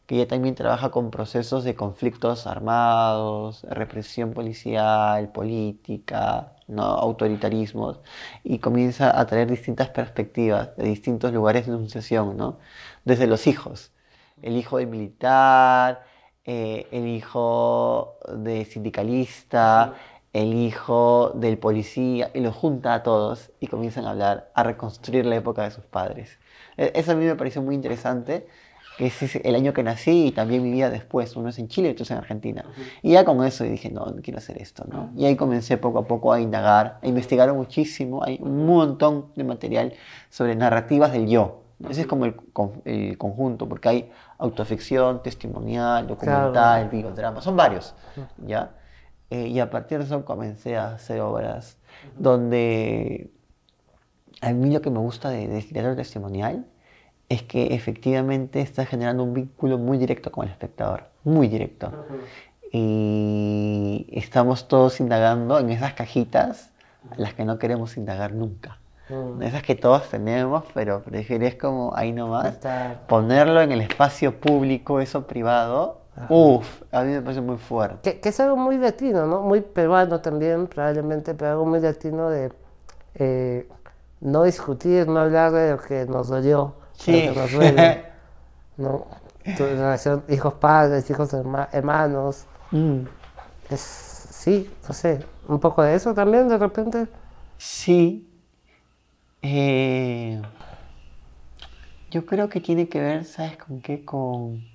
que 0.06 0.16
ella 0.16 0.28
también 0.28 0.56
trabaja 0.56 0.90
con 0.90 1.12
procesos 1.12 1.64
de 1.64 1.76
conflictos 1.76 2.48
armados, 2.48 3.64
represión 3.64 4.34
policial, 4.34 5.30
política, 5.32 6.54
¿no? 6.68 6.84
autoritarismos, 6.84 8.02
y 8.44 8.60
comienza 8.60 9.20
a 9.20 9.26
traer 9.26 9.50
distintas 9.50 9.90
perspectivas 9.90 10.76
de 10.78 10.86
distintos 10.86 11.34
lugares 11.34 11.66
de 11.66 11.74
enunciación, 11.74 12.38
¿no? 12.38 12.60
desde 13.06 13.28
los 13.28 13.48
hijos, 13.48 13.92
el 14.42 14.58
hijo 14.58 14.78
del 14.78 14.88
militar, 14.88 16.06
eh, 16.46 16.88
el 16.92 17.08
hijo 17.08 18.18
de 18.34 18.66
sindicalista, 18.66 19.96
el 20.34 20.54
hijo 20.54 21.32
del 21.36 21.58
policía, 21.58 22.32
y 22.34 22.42
los 22.42 22.56
junta 22.56 22.94
a 22.94 23.04
todos 23.04 23.52
y 23.60 23.68
comienzan 23.68 24.06
a 24.06 24.12
hablar, 24.12 24.52
a 24.54 24.64
reconstruir 24.64 25.26
la 25.26 25.36
época 25.36 25.64
de 25.64 25.72
sus 25.72 25.84
padres. 25.86 26.40
E, 26.78 26.92
eso 26.96 27.12
a 27.14 27.16
mí 27.16 27.26
me 27.26 27.36
pareció 27.36 27.62
muy 27.62 27.76
interesante 27.76 28.48
que 28.98 29.06
es 29.08 29.36
el 29.36 29.56
año 29.56 29.74
que 29.74 29.84
nací 29.84 30.28
y 30.28 30.32
también 30.32 30.64
vivía 30.64 30.90
después. 30.90 31.36
Uno 31.36 31.50
es 31.50 31.60
en 31.60 31.68
Chile 31.68 31.90
y 31.90 31.92
otro 31.92 32.04
es 32.04 32.12
en 32.12 32.18
Argentina. 32.18 32.66
Y 33.04 33.12
ya 33.12 33.24
con 33.26 33.46
eso 33.46 33.64
dije, 33.64 33.92
no, 33.92 34.08
no 34.08 34.22
quiero 34.24 34.40
hacer 34.40 34.60
esto, 34.60 34.86
¿no? 34.90 35.12
Y 35.16 35.26
ahí 35.26 35.36
comencé 35.36 35.78
poco 35.78 36.00
a 36.00 36.08
poco 36.08 36.34
a 36.34 36.42
indagar, 36.42 37.00
a 37.02 37.08
investigar 37.08 37.54
muchísimo. 37.54 38.24
Hay 38.24 38.40
un 38.42 38.66
montón 38.66 39.28
de 39.36 39.44
material 39.44 39.94
sobre 40.30 40.56
narrativas 40.56 41.12
del 41.12 41.28
yo. 41.28 41.62
Ese 41.88 42.02
es 42.02 42.08
como 42.08 42.26
el, 42.26 42.36
conjunto, 43.18 43.70
porque 43.70 43.90
hay 43.90 44.12
autoficción, 44.40 45.22
testimonial, 45.22 46.08
documental, 46.08 46.90
biodrama, 46.90 47.40
son 47.40 47.56
varios, 47.56 47.94
¿ya? 48.44 48.72
Eh, 49.30 49.48
y 49.48 49.60
a 49.60 49.70
partir 49.70 50.00
de 50.00 50.06
eso 50.06 50.26
comencé 50.26 50.76
a 50.76 50.96
hacer 50.96 51.22
obras 51.22 51.78
donde 52.18 53.30
a 54.42 54.54
mí 54.54 54.72
lo 54.74 54.82
que 54.82 54.90
me 54.90 55.00
gusta 55.00 55.30
de, 55.30 55.48
de 55.48 55.62
literatura 55.62 55.96
testimonial 55.98 56.66
es 57.30 57.44
que 57.44 57.76
efectivamente 57.76 58.62
está 58.62 58.86
generando 58.86 59.24
un 59.24 59.34
vínculo 59.34 59.78
muy 59.78 59.98
directo 59.98 60.32
con 60.32 60.46
el 60.46 60.52
espectador, 60.52 61.04
muy 61.24 61.48
directo. 61.48 61.92
Y 62.72 64.08
estamos 64.12 64.68
todos 64.68 65.00
indagando 65.00 65.60
en 65.60 65.70
esas 65.70 65.94
cajitas 65.94 66.72
las 67.18 67.34
que 67.34 67.46
no 67.46 67.60
queremos 67.60 67.98
indagar 67.98 68.34
nunca. 68.34 68.80
Esas 69.42 69.64
que 69.64 69.76
todos 69.76 70.10
tenemos, 70.10 70.66
pero 70.74 71.02
prefieres 71.02 71.56
como 71.56 71.96
ahí 71.96 72.12
nomás 72.12 72.60
ponerlo 73.08 73.62
en 73.62 73.72
el 73.72 73.82
espacio 73.82 74.40
público, 74.40 75.00
eso 75.00 75.26
privado. 75.28 76.02
Uf, 76.30 76.82
a 76.92 77.04
mí 77.04 77.12
me 77.12 77.22
parece 77.22 77.42
muy 77.42 77.58
fuerte. 77.58 78.20
Que, 78.20 78.30
es 78.30 78.40
algo 78.40 78.58
muy 78.58 78.78
latino, 78.78 79.26
¿no? 79.28 79.42
Muy 79.42 79.62
peruano 79.62 80.20
también, 80.20 80.68
probablemente, 80.68 81.36
pero 81.36 81.52
algo 81.52 81.66
muy 81.66 81.80
latino 81.80 82.30
de 82.30 82.52
eh, 83.16 83.70
no 84.20 84.44
discutir, 84.44 85.08
no 85.08 85.20
hablar 85.20 85.52
de 85.52 85.72
lo 85.72 85.78
que 85.78 86.06
nos 86.06 86.28
dolió 86.28 86.74
Sí. 86.98 87.30
¿no? 88.78 89.08
Tu 89.56 89.64
relación 89.64 90.24
hijos 90.30 90.56
padres, 90.56 91.10
hijos 91.10 91.34
hermanos. 91.34 92.46
Mm. 92.72 93.02
Es, 93.70 93.82
sí, 93.82 94.70
no 94.88 94.94
sé, 94.94 95.26
un 95.48 95.60
poco 95.60 95.84
de 95.84 95.96
eso 95.96 96.14
también 96.14 96.50
de 96.50 96.58
repente. 96.58 97.08
Sí. 97.58 98.28
Eh, 99.42 100.42
yo 102.12 102.26
creo 102.26 102.50
que 102.50 102.60
tiene 102.60 102.90
que 102.90 103.00
ver, 103.00 103.26
¿sabes 103.26 103.58
con 103.58 103.82
qué? 103.82 104.04
Con, 104.04 104.66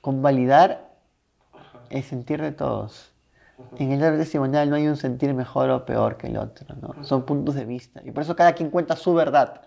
con 0.00 0.22
validar 0.22 0.92
el 1.90 2.02
sentir 2.02 2.40
de 2.40 2.52
todos. 2.52 3.11
En 3.76 3.92
el 3.92 4.02
arte 4.02 4.18
testimonial 4.18 4.68
no 4.68 4.76
hay 4.76 4.86
un 4.86 4.96
sentir 4.96 5.32
mejor 5.34 5.70
o 5.70 5.84
peor 5.84 6.16
que 6.16 6.26
el 6.26 6.36
otro, 6.36 6.74
¿no? 6.76 7.04
Son 7.04 7.24
puntos 7.24 7.54
de 7.54 7.64
vista. 7.64 8.00
Y 8.04 8.10
por 8.10 8.22
eso 8.22 8.36
cada 8.36 8.52
quien 8.52 8.70
cuenta 8.70 8.96
su 8.96 9.14
verdad, 9.14 9.62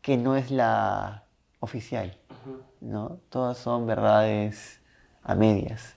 que 0.00 0.16
no 0.16 0.36
es 0.36 0.50
la 0.50 1.24
oficial, 1.60 2.16
¿no? 2.80 3.18
Todas 3.28 3.58
son 3.58 3.86
verdades 3.86 4.80
a 5.22 5.34
medias. 5.34 5.96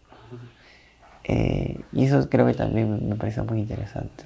Eh, 1.23 1.81
y 1.91 2.05
eso 2.05 2.27
creo 2.29 2.45
que 2.45 2.53
también 2.53 3.09
me 3.09 3.15
parece 3.15 3.41
muy 3.41 3.59
interesante. 3.59 4.25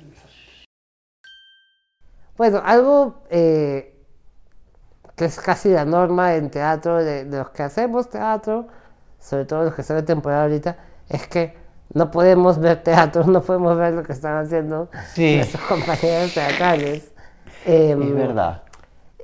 Bueno, 2.37 2.61
algo 2.63 3.23
eh, 3.29 4.03
que 5.15 5.25
es 5.25 5.39
casi 5.39 5.69
la 5.69 5.85
norma 5.85 6.35
en 6.35 6.49
teatro, 6.49 7.03
de, 7.03 7.25
de, 7.25 7.37
los 7.37 7.49
que 7.49 7.63
hacemos 7.63 8.09
teatro, 8.09 8.67
sobre 9.19 9.45
todo 9.45 9.65
los 9.65 9.75
que 9.75 9.81
están 9.81 9.97
en 9.97 10.05
temporada 10.05 10.43
ahorita, 10.43 10.77
es 11.09 11.27
que 11.27 11.60
no 11.93 12.11
podemos 12.11 12.59
ver 12.59 12.83
teatro, 12.83 13.23
no 13.27 13.41
podemos 13.41 13.77
ver 13.77 13.93
lo 13.93 14.03
que 14.03 14.13
están 14.13 14.37
haciendo 14.37 14.89
nuestros 15.17 15.63
compañeros 15.63 16.33
teatrales. 16.33 17.11
Em, 17.65 18.01
es 18.01 18.13
verdad. 18.15 18.63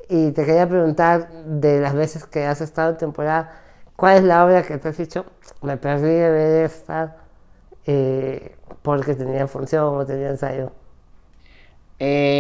Y 0.10 0.32
te 0.32 0.46
quería 0.46 0.68
preguntar, 0.68 1.30
de 1.46 1.82
las 1.82 1.94
veces 1.94 2.26
que 2.26 2.46
has 2.46 2.62
estado 2.62 2.92
en 2.92 2.98
temporada, 2.98 3.52
¿cuál 3.96 4.18
es 4.18 4.24
la 4.24 4.46
obra 4.46 4.64
que 4.64 4.78
te 4.78 4.90
has 4.90 4.98
dicho, 4.98 5.26
me 5.62 5.76
perdí 5.78 6.08
de 6.08 6.30
ver 6.30 6.66
esta 6.66 7.18
eh, 7.86 8.56
porque 8.84 9.16
tenía 9.16 9.48
función 9.48 9.98
o 9.98 10.06
tenía 10.06 10.30
ensayo? 10.30 10.72
Eh, 12.00 12.40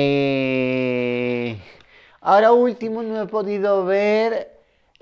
ahora 2.21 2.51
último 2.51 3.01
no 3.01 3.21
he 3.21 3.25
podido 3.25 3.85
ver 3.85 4.56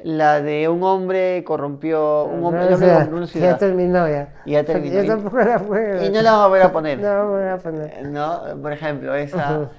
la 0.06 0.39
de 0.39 0.70
un 0.70 0.84
hombre 0.84 1.44
corrompió. 1.44 2.26
Un 2.26 2.46
hombre, 2.46 2.70
no, 3.10 3.26
Ya 3.26 3.58
terminó 3.58 4.08
ya. 4.08 4.36
Ya 4.46 4.63
terminó. 4.63 5.02
Yo 5.02 5.08
tampoco 5.08 5.38
la 5.39 6.06
Y 6.06 6.12
no 6.12 6.22
la 6.22 6.32
vamos 6.32 6.46
a 6.46 6.48
volver 6.48 6.62
a 6.62 6.72
poner. 6.72 7.00
No 7.00 7.39
la 7.39 7.54
a 7.54 7.58
poner. 7.58 8.08
No, 8.08 8.41
por 8.62 8.72
ejemplo, 8.72 9.15
esa 9.15 9.72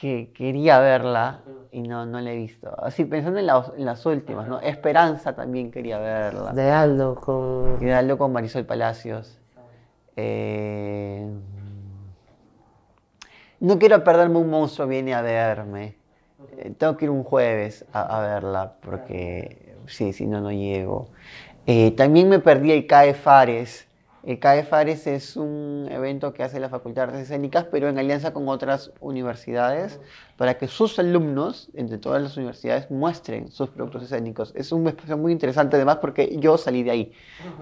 que 0.00 0.32
quería 0.32 0.80
verla 0.80 1.40
y 1.70 1.82
no, 1.82 2.06
no 2.06 2.18
la 2.20 2.32
he 2.32 2.36
visto. 2.36 2.74
Así 2.82 3.04
pensando 3.04 3.40
en, 3.40 3.46
las 3.84 4.06
últimas, 4.06 4.48
¿no? 4.48 4.58
Esperanza 4.60 5.34
también 5.34 5.70
quería 5.70 5.98
verla. 5.98 6.52
De 6.52 6.70
Aldo 6.70 7.16
con. 7.16 7.78
De 7.78 7.92
Aldo 7.92 8.16
con 8.16 8.32
Marisol 8.32 8.64
Palacios. 8.64 9.38
Eh... 10.16 11.30
No 13.60 13.78
quiero 13.78 14.02
perderme 14.02 14.38
un 14.38 14.48
monstruo 14.48 14.88
viene 14.88 15.12
a 15.12 15.20
verme. 15.20 16.01
Eh, 16.58 16.72
tengo 16.76 16.96
que 16.96 17.06
ir 17.06 17.10
un 17.10 17.24
jueves 17.24 17.84
a, 17.92 18.20
verla 18.20 18.74
porque 18.80 19.74
sí, 19.86 20.12
si 20.12 20.26
no, 20.26 20.40
no 20.40 20.52
llego. 20.52 21.08
Eh, 21.66 21.92
también 21.92 22.28
me 22.28 22.38
perdí 22.38 22.72
el 22.72 22.86
CAE 22.86 23.14
Fares. 23.14 23.86
El 24.24 24.38
CAE 24.38 24.62
Fares 24.62 25.08
es 25.08 25.36
un 25.36 25.88
evento 25.90 26.32
que 26.32 26.44
hace 26.44 26.60
la 26.60 26.68
Facultad 26.68 27.02
de 27.02 27.08
Artes 27.08 27.22
Escénicas, 27.22 27.64
pero 27.64 27.88
en 27.88 27.98
alianza 27.98 28.32
con 28.32 28.48
otras 28.48 28.92
universidades, 29.00 30.00
para 30.36 30.58
que 30.58 30.68
sus 30.68 30.98
alumnos, 31.00 31.70
entre 31.74 31.98
todas 31.98 32.22
las 32.22 32.36
universidades, 32.36 32.88
muestren 32.88 33.50
sus 33.50 33.68
productos 33.70 34.04
escénicos. 34.04 34.52
Es 34.54 34.70
un 34.70 34.86
espacio 34.86 35.18
muy 35.18 35.32
interesante, 35.32 35.74
además, 35.74 35.96
porque 35.96 36.36
yo 36.38 36.56
salí 36.56 36.84
de 36.84 36.92
ahí. 36.92 37.12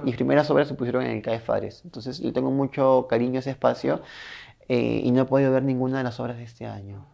Mis 0.02 0.16
primeras 0.16 0.50
obras 0.50 0.68
se 0.68 0.74
pusieron 0.74 1.02
en 1.04 1.12
el 1.12 1.22
CAE 1.22 1.40
Fares. 1.40 1.80
Entonces, 1.84 2.20
le 2.20 2.32
tengo 2.32 2.50
mucho 2.50 3.06
cariño 3.08 3.36
a 3.36 3.40
ese 3.40 3.50
espacio 3.50 4.02
eh, 4.68 5.00
y 5.02 5.10
no 5.12 5.22
he 5.22 5.24
podido 5.24 5.50
ver 5.52 5.62
ninguna 5.62 5.98
de 5.98 6.04
las 6.04 6.20
obras 6.20 6.36
de 6.36 6.44
este 6.44 6.66
año. 6.66 7.06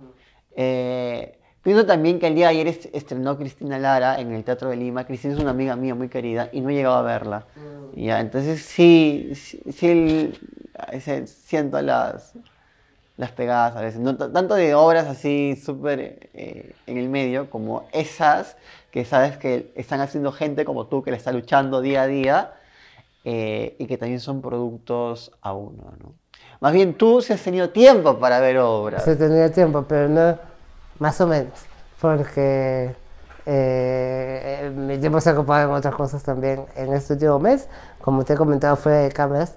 Pienso 1.66 1.84
también 1.84 2.20
que 2.20 2.28
el 2.28 2.36
día 2.36 2.46
de 2.46 2.60
ayer 2.60 2.68
estrenó 2.92 3.36
Cristina 3.36 3.76
Lara 3.76 4.20
en 4.20 4.32
el 4.32 4.44
Teatro 4.44 4.70
de 4.70 4.76
Lima. 4.76 5.04
Cristina 5.04 5.34
es 5.34 5.40
una 5.40 5.50
amiga 5.50 5.74
mía 5.74 5.96
muy 5.96 6.08
querida 6.08 6.48
y 6.52 6.60
no 6.60 6.70
he 6.70 6.74
llegado 6.74 6.94
a 6.94 7.02
verla. 7.02 7.44
Mm. 7.56 8.00
Ya, 8.02 8.20
entonces 8.20 8.62
sí, 8.62 9.32
sí, 9.34 10.32
siento 11.26 11.82
las, 11.82 12.34
las 13.16 13.32
pegadas 13.32 13.74
a 13.74 13.80
veces. 13.80 13.98
No, 13.98 14.16
tanto 14.16 14.54
de 14.54 14.76
obras 14.76 15.08
así 15.08 15.56
súper 15.56 16.30
eh, 16.34 16.76
en 16.86 16.98
el 16.98 17.08
medio 17.08 17.50
como 17.50 17.88
esas 17.90 18.56
que 18.92 19.04
sabes 19.04 19.36
que 19.36 19.72
están 19.74 20.00
haciendo 20.00 20.30
gente 20.30 20.64
como 20.64 20.86
tú 20.86 21.02
que 21.02 21.10
le 21.10 21.16
está 21.16 21.32
luchando 21.32 21.80
día 21.80 22.02
a 22.02 22.06
día 22.06 22.52
eh, 23.24 23.74
y 23.80 23.86
que 23.86 23.98
también 23.98 24.20
son 24.20 24.40
productos 24.40 25.32
a 25.40 25.52
uno. 25.52 25.92
¿no? 26.00 26.14
Más 26.60 26.72
bien 26.72 26.94
tú 26.94 27.20
sí 27.22 27.32
has 27.32 27.42
tenido 27.42 27.70
tiempo 27.70 28.20
para 28.20 28.38
ver 28.38 28.58
obras. 28.58 29.02
Sí 29.02 29.10
he 29.10 29.16
tenido 29.16 29.50
tiempo, 29.50 29.84
pero 29.88 30.08
no 30.08 30.55
más 30.98 31.20
o 31.20 31.26
menos, 31.26 31.58
porque 32.00 32.94
eh, 33.48 34.72
mi 34.74 34.98
tiempo 34.98 35.20
se 35.20 35.30
ha 35.30 35.32
ocupado 35.34 35.70
en 35.70 35.76
otras 35.76 35.94
cosas 35.94 36.20
también 36.24 36.66
en 36.74 36.92
este 36.92 37.12
último 37.12 37.38
mes, 37.38 37.68
como 38.00 38.24
te 38.24 38.32
he 38.32 38.36
comentado 38.36 38.74
fuera 38.74 38.98
de 38.98 39.12
cámaras, 39.12 39.54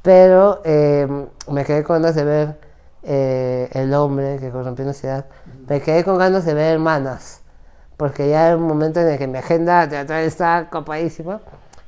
pero 0.00 0.62
eh, 0.64 1.06
me 1.50 1.64
quedé 1.64 1.84
con 1.84 2.00
ganas 2.00 2.14
de 2.14 2.24
ver 2.24 2.58
eh, 3.02 3.68
El 3.72 3.92
hombre 3.94 4.38
que 4.38 4.50
corrompió 4.50 4.84
una 4.84 4.94
ciudad, 4.94 5.26
me 5.68 5.82
quedé 5.82 6.02
con 6.02 6.16
ganas 6.16 6.46
de 6.46 6.54
ver 6.54 6.74
Hermanas, 6.74 7.42
porque 7.98 8.28
ya 8.30 8.48
era 8.48 8.56
un 8.56 8.66
momento 8.66 9.00
en 9.00 9.08
el 9.08 9.18
que 9.18 9.26
mi 9.26 9.38
agenda 9.38 9.88
teatral 9.88 10.24
está 10.24 10.68
copadísima. 10.70 11.40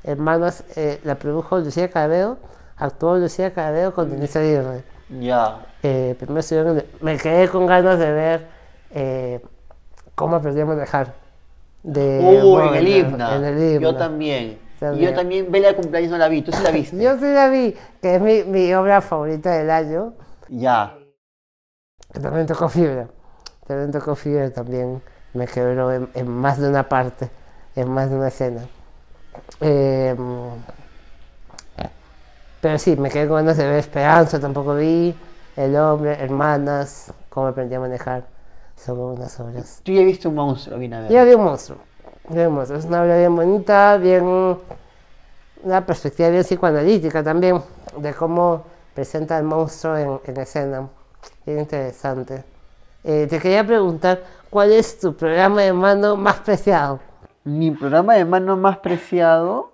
Hermanas 0.03 0.63
la 1.03 1.15
produjo 1.15 1.59
Lucía 1.59 1.89
Carabedo, 1.89 2.37
actuó 2.77 3.17
Lucía 3.17 3.53
Carabedo 3.53 3.93
con 3.93 4.09
Denise 4.09 4.39
Aguirre. 4.39 4.83
Ya. 5.19 5.59
primero 5.81 6.83
me 7.01 7.17
quedé 7.17 7.49
con 7.49 7.65
ganas 7.67 7.99
de 7.99 8.11
ver 8.11 8.58
eh, 8.91 9.39
¿Cómo 10.15 10.35
aprendí 10.35 10.61
a 10.61 10.65
manejar? 10.65 11.13
De, 11.83 12.19
uh, 12.43 12.59
en, 12.59 12.75
el 12.75 12.87
himno. 12.87 13.79
Yo 13.79 13.95
también. 13.95 14.59
yo 14.81 15.13
también, 15.13 15.49
Vela 15.49 15.69
de 15.69 15.75
cumpleaños 15.75 16.11
no 16.11 16.17
la 16.17 16.27
vi, 16.27 16.41
¿tú 16.41 16.51
sí 16.51 16.61
la 16.61 16.71
viste? 16.71 16.97
yo 17.01 17.17
sí 17.17 17.25
la 17.25 17.47
vi, 17.47 17.73
que 18.01 18.15
es 18.15 18.21
mi, 18.21 18.43
mi 18.43 18.73
obra 18.73 18.99
favorita 18.99 19.51
del 19.51 19.69
año. 19.69 20.13
Ya. 20.49 20.97
también 22.21 22.47
tocó 22.47 22.67
fibra. 22.67 23.07
También 23.65 23.91
tocó 23.91 24.15
fibra, 24.15 24.49
también 24.51 25.01
me 25.33 25.47
quebró 25.47 25.91
en, 25.91 26.27
más 26.27 26.59
de 26.59 26.69
una 26.69 26.89
parte 26.89 27.29
en 27.75 27.89
más 27.89 28.09
de 28.09 28.15
una 28.17 28.27
escena. 28.27 28.67
Eh, 29.61 30.15
pero 32.61 32.77
sí, 32.77 32.97
me 32.97 33.09
quedé 33.09 33.27
con 33.27 33.37
ganas 33.37 33.57
de 33.57 33.65
ver 33.65 33.75
Esperanza, 33.75 34.39
tampoco 34.39 34.75
vi. 34.75 35.15
El 35.55 35.75
hombre, 35.77 36.21
Hermanas, 36.21 37.13
cómo 37.29 37.47
aprendí 37.47 37.75
a 37.75 37.79
manejar. 37.79 38.38
Son 38.83 38.97
unas 38.99 39.39
obras. 39.39 39.81
Tú 39.83 39.91
ya 39.91 40.03
viste 40.03 40.27
un 40.27 40.35
monstruo, 40.35 40.77
vine 40.79 40.95
a 40.95 40.99
ver. 41.01 41.11
Ya 41.11 41.23
vi 41.25 41.33
un 41.33 41.43
monstruo. 41.43 41.77
Vi 42.29 42.39
un 42.39 42.53
monstruo. 42.53 42.79
Es 42.79 42.85
una 42.85 43.01
obra 43.03 43.17
bien 43.17 43.35
bonita, 43.35 43.97
bien. 43.97 44.57
Una 45.63 45.85
perspectiva 45.85 46.29
bien 46.29 46.43
psicoanalítica 46.43 47.21
también, 47.21 47.61
de 47.97 48.13
cómo 48.13 48.63
presenta 48.95 49.35
al 49.37 49.43
monstruo 49.43 49.97
en, 49.97 50.19
en 50.23 50.37
escena. 50.39 50.87
Bien 51.45 51.59
interesante. 51.59 52.43
Eh, 53.03 53.27
te 53.29 53.39
quería 53.39 53.65
preguntar, 53.65 54.23
¿cuál 54.49 54.71
es 54.71 54.99
tu 54.99 55.13
programa 55.15 55.61
de 55.61 55.73
mano 55.73 56.15
más 56.15 56.35
preciado? 56.39 56.99
Mi 57.43 57.71
programa 57.71 58.13
de 58.15 58.23
mano 58.25 58.55
más 58.55 58.77
preciado. 58.77 59.71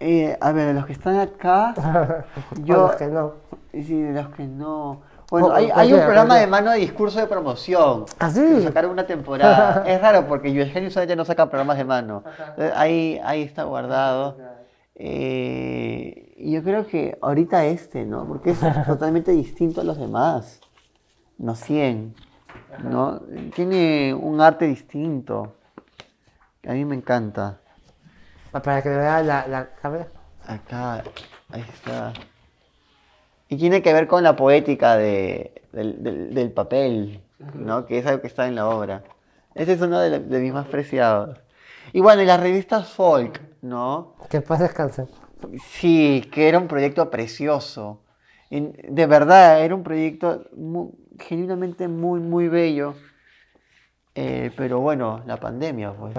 eh, 0.00 0.36
a 0.40 0.52
ver, 0.52 0.68
de 0.68 0.74
los 0.74 0.86
que 0.86 0.92
están 0.94 1.16
acá. 1.20 1.74
Yo. 2.64 2.88
los 2.88 2.96
que 2.96 3.06
no. 3.06 3.34
Sí, 3.72 4.02
de 4.02 4.22
los 4.22 4.34
que 4.34 4.44
no. 4.46 5.02
Bueno, 5.30 5.52
hay, 5.52 5.70
hay 5.72 5.92
un 5.92 6.00
programa 6.00 6.36
de 6.38 6.46
mano 6.48 6.72
de 6.72 6.78
discurso 6.78 7.20
de 7.20 7.26
promoción. 7.26 8.04
¿Ah, 8.18 8.30
sí? 8.30 8.40
que 8.40 8.62
Sacaron 8.62 8.90
una 8.90 9.06
temporada. 9.06 9.84
es 9.86 10.00
raro 10.00 10.26
porque 10.26 10.48
Eugenio 10.48 10.88
usualmente 10.88 11.14
no 11.14 11.24
saca 11.24 11.48
programas 11.48 11.78
de 11.78 11.84
mano. 11.84 12.24
Entonces, 12.26 12.72
ahí, 12.74 13.20
ahí 13.22 13.42
está 13.42 13.62
guardado. 13.62 14.36
Eh, 14.96 16.34
y 16.36 16.52
yo 16.52 16.62
creo 16.64 16.86
que 16.86 17.16
ahorita 17.22 17.64
este, 17.64 18.04
¿no? 18.04 18.26
Porque 18.26 18.50
es 18.50 18.60
totalmente 18.86 19.30
distinto 19.30 19.80
a 19.80 19.84
los 19.84 19.98
demás. 19.98 20.60
No 21.38 21.54
100. 21.54 22.14
¿no? 22.84 23.20
Tiene 23.54 24.14
un 24.14 24.40
arte 24.40 24.66
distinto. 24.66 25.54
A 26.66 26.72
mí 26.72 26.84
me 26.84 26.96
encanta. 26.96 27.60
Para 28.50 28.82
que 28.82 28.88
vea 28.88 29.22
la, 29.22 29.46
la 29.46 29.70
cámara. 29.74 30.08
Acá, 30.46 31.04
ahí 31.50 31.64
está. 31.72 32.12
Y 33.50 33.56
tiene 33.58 33.82
que 33.82 33.92
ver 33.92 34.06
con 34.06 34.22
la 34.22 34.36
poética 34.36 34.96
de, 34.96 35.62
del, 35.72 36.02
del- 36.02 36.32
del 36.34 36.50
papel, 36.52 37.20
¿no? 37.54 37.84
Que 37.84 37.98
es 37.98 38.06
algo 38.06 38.20
que 38.22 38.28
está 38.28 38.46
en 38.48 38.54
la 38.54 38.66
obra. 38.68 39.02
Ese 39.54 39.72
es 39.74 39.80
uno 39.82 39.98
de, 40.00 40.08
la- 40.10 40.18
de 40.20 40.38
mis 40.40 40.52
más 40.52 40.66
preciados. 40.68 41.38
Y 41.92 42.00
bueno, 42.00 42.22
y 42.22 42.26
las 42.26 42.40
revistas 42.40 42.88
folk, 42.88 43.40
¿no? 43.60 44.14
Que 44.30 44.40
paz 44.40 44.60
descanse. 44.60 45.06
Sí, 45.64 46.28
que 46.32 46.48
era 46.48 46.58
un 46.58 46.68
proyecto 46.68 47.10
precioso. 47.10 48.00
De 48.50 49.06
verdad, 49.06 49.60
era 49.64 49.74
un 49.74 49.82
proyecto 49.82 50.44
genuinamente 51.18 51.88
muy, 51.88 52.20
muy 52.20 52.48
bello. 52.48 52.94
Eh, 54.14 54.50
pero 54.56 54.80
bueno, 54.80 55.22
la 55.26 55.36
pandemia, 55.38 55.92
pues. 55.92 56.14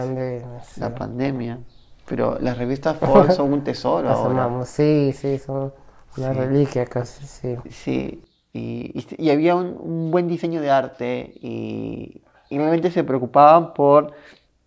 Sí. 0.66 0.80
La 0.82 0.94
pandemia. 0.96 1.60
Pero 2.08 2.38
las 2.40 2.58
revistas 2.58 2.98
folk 2.98 3.32
son 3.32 3.54
un 3.54 3.64
tesoro 3.64 4.08
Las 4.10 4.18
ahora. 4.18 4.32
amamos. 4.46 4.68
Sí, 4.70 5.14
sí, 5.14 5.38
son 5.38 5.74
una 6.16 6.34
Sí. 6.34 6.34
reliquia 6.34 6.86
casi, 6.86 7.28
sí. 7.28 7.58
Sí, 7.70 8.24
y, 8.54 8.92
y- 9.00 9.06
y 9.26 9.30
había 9.30 9.56
un, 9.56 9.78
un 9.80 10.12
buen 10.12 10.28
diseño 10.28 10.62
de 10.62 10.70
arte 10.72 11.34
y, 11.42 12.22
y 12.50 12.58
realmente 12.58 12.92
se 12.92 13.04
preocupaban 13.04 13.74
por 13.74 14.14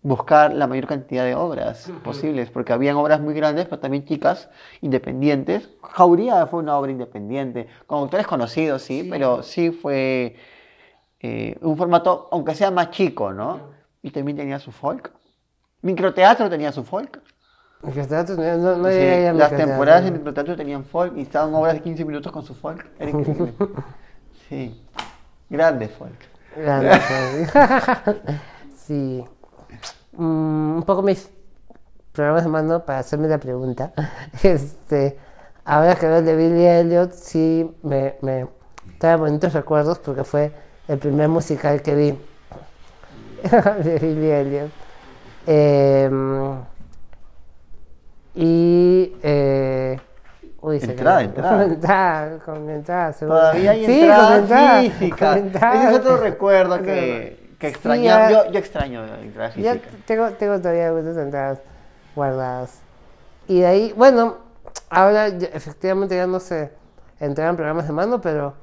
buscar 0.01 0.53
la 0.53 0.67
mayor 0.67 0.87
cantidad 0.87 1.25
de 1.25 1.35
obras 1.35 1.93
posibles, 2.03 2.49
porque 2.51 2.73
habían 2.73 2.95
obras 2.95 3.21
muy 3.21 3.33
grandes, 3.33 3.65
pero 3.65 3.79
también 3.79 4.05
chicas, 4.05 4.49
independientes. 4.81 5.69
Jauría 5.81 6.45
fue 6.47 6.59
una 6.61 6.77
obra 6.77 6.91
independiente, 6.91 7.67
con 7.87 7.99
autores 7.99 8.27
conocidos, 8.27 8.83
sí, 8.83 9.07
pero 9.09 9.43
sí 9.43 9.71
fue 9.71 10.35
eh, 11.21 11.57
un 11.61 11.77
formato, 11.77 12.27
aunque 12.31 12.55
sea 12.55 12.71
más 12.71 12.91
chico, 12.91 13.33
¿no? 13.33 13.69
Y 14.03 14.11
también 14.11 14.37
tenía 14.37 14.59
su 14.59 14.71
folk. 14.71 15.11
Microteatro 15.81 16.49
tenía 16.49 16.71
su 16.71 16.83
folk. 16.83 17.21
Microteatro, 17.83 18.35
no, 18.35 18.57
no, 18.57 18.77
no 18.77 18.89
Sí, 18.89 18.95
llegué 18.95 19.11
a 19.11 19.21
ir 19.21 19.27
a 19.27 19.33
las 19.33 19.55
temporadas 19.55 20.03
de 20.05 20.11
microteatro 20.11 20.55
tenían 20.55 20.83
folk 20.85 21.15
y 21.17 21.21
estaban 21.21 21.53
obras 21.53 21.75
de 21.75 21.81
15 21.81 22.05
minutos 22.05 22.31
con 22.31 22.43
su 22.43 22.55
folk. 22.55 22.85
Era 22.99 23.11
increíble. 23.11 23.53
Sí. 24.49 24.79
Grande 25.49 25.87
folk. 25.87 26.13
Grande, 26.55 26.91
sí. 28.77 29.25
Mm, 30.13 30.77
un 30.77 30.83
poco 30.83 31.01
mis 31.01 31.29
programas 32.11 32.43
de 32.43 32.49
mano 32.49 32.85
para 32.85 32.99
hacerme 32.99 33.27
la 33.27 33.37
pregunta. 33.39 33.91
Este, 34.43 35.17
ahora 35.63 35.95
que 35.95 36.05
veo 36.07 36.17
el 36.17 36.25
de 36.25 36.35
Billy 36.35 36.65
Elliot, 36.65 37.11
sí 37.11 37.69
me, 37.81 38.15
me 38.21 38.47
trae 38.99 39.15
bonitos 39.15 39.53
recuerdos 39.53 39.99
porque 39.99 40.23
fue 40.23 40.51
el 40.87 40.99
primer 40.99 41.27
musical 41.27 41.81
que 41.81 41.95
vi 41.95 42.17
de 43.83 43.99
Billy 43.99 44.31
Elliot. 44.31 44.71
Em, 45.47 46.55
y. 48.35 49.15
Eh, 49.23 49.99
uy, 50.61 50.79
Entrada, 50.81 51.21
entrada. 51.23 51.63
entrada, 51.63 52.37
con 52.45 52.69
entrada, 52.69 53.13
seguro. 53.13 53.39
Todavía 53.39 53.71
hay 53.71 53.85
Sí, 53.85 53.99
entrada, 54.01 54.37
entrada. 55.37 55.75
Ese 55.83 55.89
es 55.93 55.99
otro 55.99 56.17
recuerdo 56.17 56.81
que, 56.81 57.55
que 57.59 57.67
Sí, 57.67 57.73
extrañaba. 57.73 58.27
ah, 58.27 58.31
Yo, 58.31 58.51
yo 58.51 58.59
extraño 58.59 59.05
la 59.05 59.19
entrada 59.21 59.49
física. 59.51 59.77
tengo, 60.05 60.29
tengo 60.31 60.59
todavía 60.59 60.87
algunas 60.87 61.17
entradas 61.17 61.59
guardadas. 62.15 62.79
Y 63.47 63.59
de 63.61 63.67
ahí, 63.67 63.93
bueno, 63.95 64.37
ahora 64.89 65.27
efectivamente 65.27 66.15
ya 66.15 66.27
no 66.27 66.39
se 66.39 66.71
entregan 67.19 67.55
programas 67.55 67.87
de 67.87 67.93
mano, 67.93 68.19
pero 68.19 68.53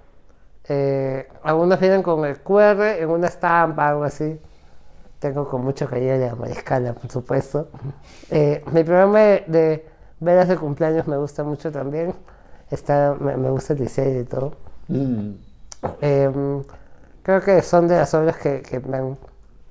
eh, 0.68 1.28
algunos 1.42 1.78
vienen 1.80 2.02
con 2.02 2.24
el 2.24 2.40
QR 2.40 2.82
en 2.98 3.08
una 3.10 3.28
estampa, 3.28 3.88
algo 3.88 4.04
así. 4.04 4.38
Tengo 5.22 5.48
con 5.48 5.62
mucho 5.64 5.88
cariño 5.88 6.16
la 6.18 6.34
mariscala, 6.34 6.94
por 6.94 7.10
supuesto. 7.10 7.68
Eh, 8.30 8.64
mi 8.72 8.84
programa 8.84 9.20
de, 9.20 9.44
de 9.48 9.86
velas 10.20 10.48
de 10.48 10.56
cumpleaños 10.56 11.06
me 11.08 11.16
gusta 11.16 11.44
mucho 11.44 11.70
también. 11.72 12.14
Está, 12.70 13.16
me, 13.20 13.36
me 13.36 13.50
gusta 13.50 13.74
el 13.74 13.78
diseño 13.80 14.20
y 14.20 14.24
todo. 14.24 14.56
Mm. 14.88 15.32
Em, 16.00 16.62
creo 17.22 17.40
que 17.40 17.62
son 17.62 17.88
de 17.88 17.96
las 17.98 18.14
obras 18.14 18.36
que, 18.38 18.62
que 18.62 18.80
me, 18.80 18.96
han- 18.98 19.18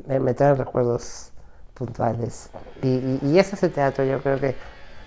me, 0.08 0.20
me 0.22 0.34
traen 0.34 0.58
recuerdos 0.58 1.32
puntuales. 1.74 2.50
Y, 2.82 2.88
y, 2.88 3.20
y 3.24 3.40
eso 3.40 3.56
es 3.58 3.64
el 3.64 3.74
teatro. 3.74 4.06
Yo 4.06 4.22
creo 4.22 4.40
que 4.40 4.56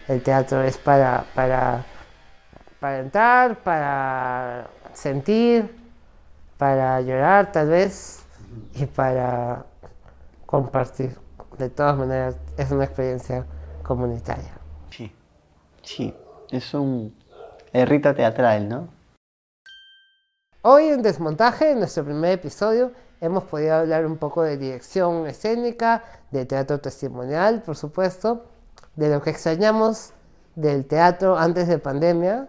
el 0.09 0.23
teatro 0.23 0.63
es 0.63 0.77
para, 0.79 1.25
para, 1.35 1.87
para 2.81 2.99
entrar, 3.01 3.57
para 3.63 4.69
sentir, 4.93 5.75
para 6.59 7.01
llorar 7.01 7.53
tal 7.53 7.69
vez 7.69 8.25
y 8.75 8.87
para 8.87 9.65
compartir. 10.55 11.19
De 11.59 11.69
todas 11.69 11.97
maneras, 11.97 12.37
es 12.57 12.71
una 12.71 12.85
experiencia 12.85 13.45
comunitaria. 13.83 14.53
Sí. 14.91 15.13
Sí. 15.83 16.15
Es 16.51 16.73
un 16.75 17.13
rito 17.73 18.15
teatral, 18.15 18.69
¿no? 18.69 18.89
Hoy 20.63 20.85
en 20.85 21.03
Desmontaje, 21.03 21.73
en 21.73 21.81
nuestro 21.81 22.05
primer 22.05 22.33
episodio, 22.33 22.93
hemos 23.21 23.43
podido 23.45 23.75
hablar 23.75 24.07
un 24.07 24.17
poco 24.17 24.45
de 24.45 24.57
dirección 24.57 25.27
escénica, 25.27 26.05
de 26.31 26.47
teatro 26.47 26.79
testimonial, 26.79 27.63
por 27.63 27.77
supuesto, 27.77 28.45
de 28.95 29.11
lo 29.11 29.21
que 29.23 29.31
extrañamos 29.31 30.13
del 30.55 30.87
teatro 30.87 31.37
antes 31.37 31.67
de 31.67 31.79
pandemia. 31.79 32.49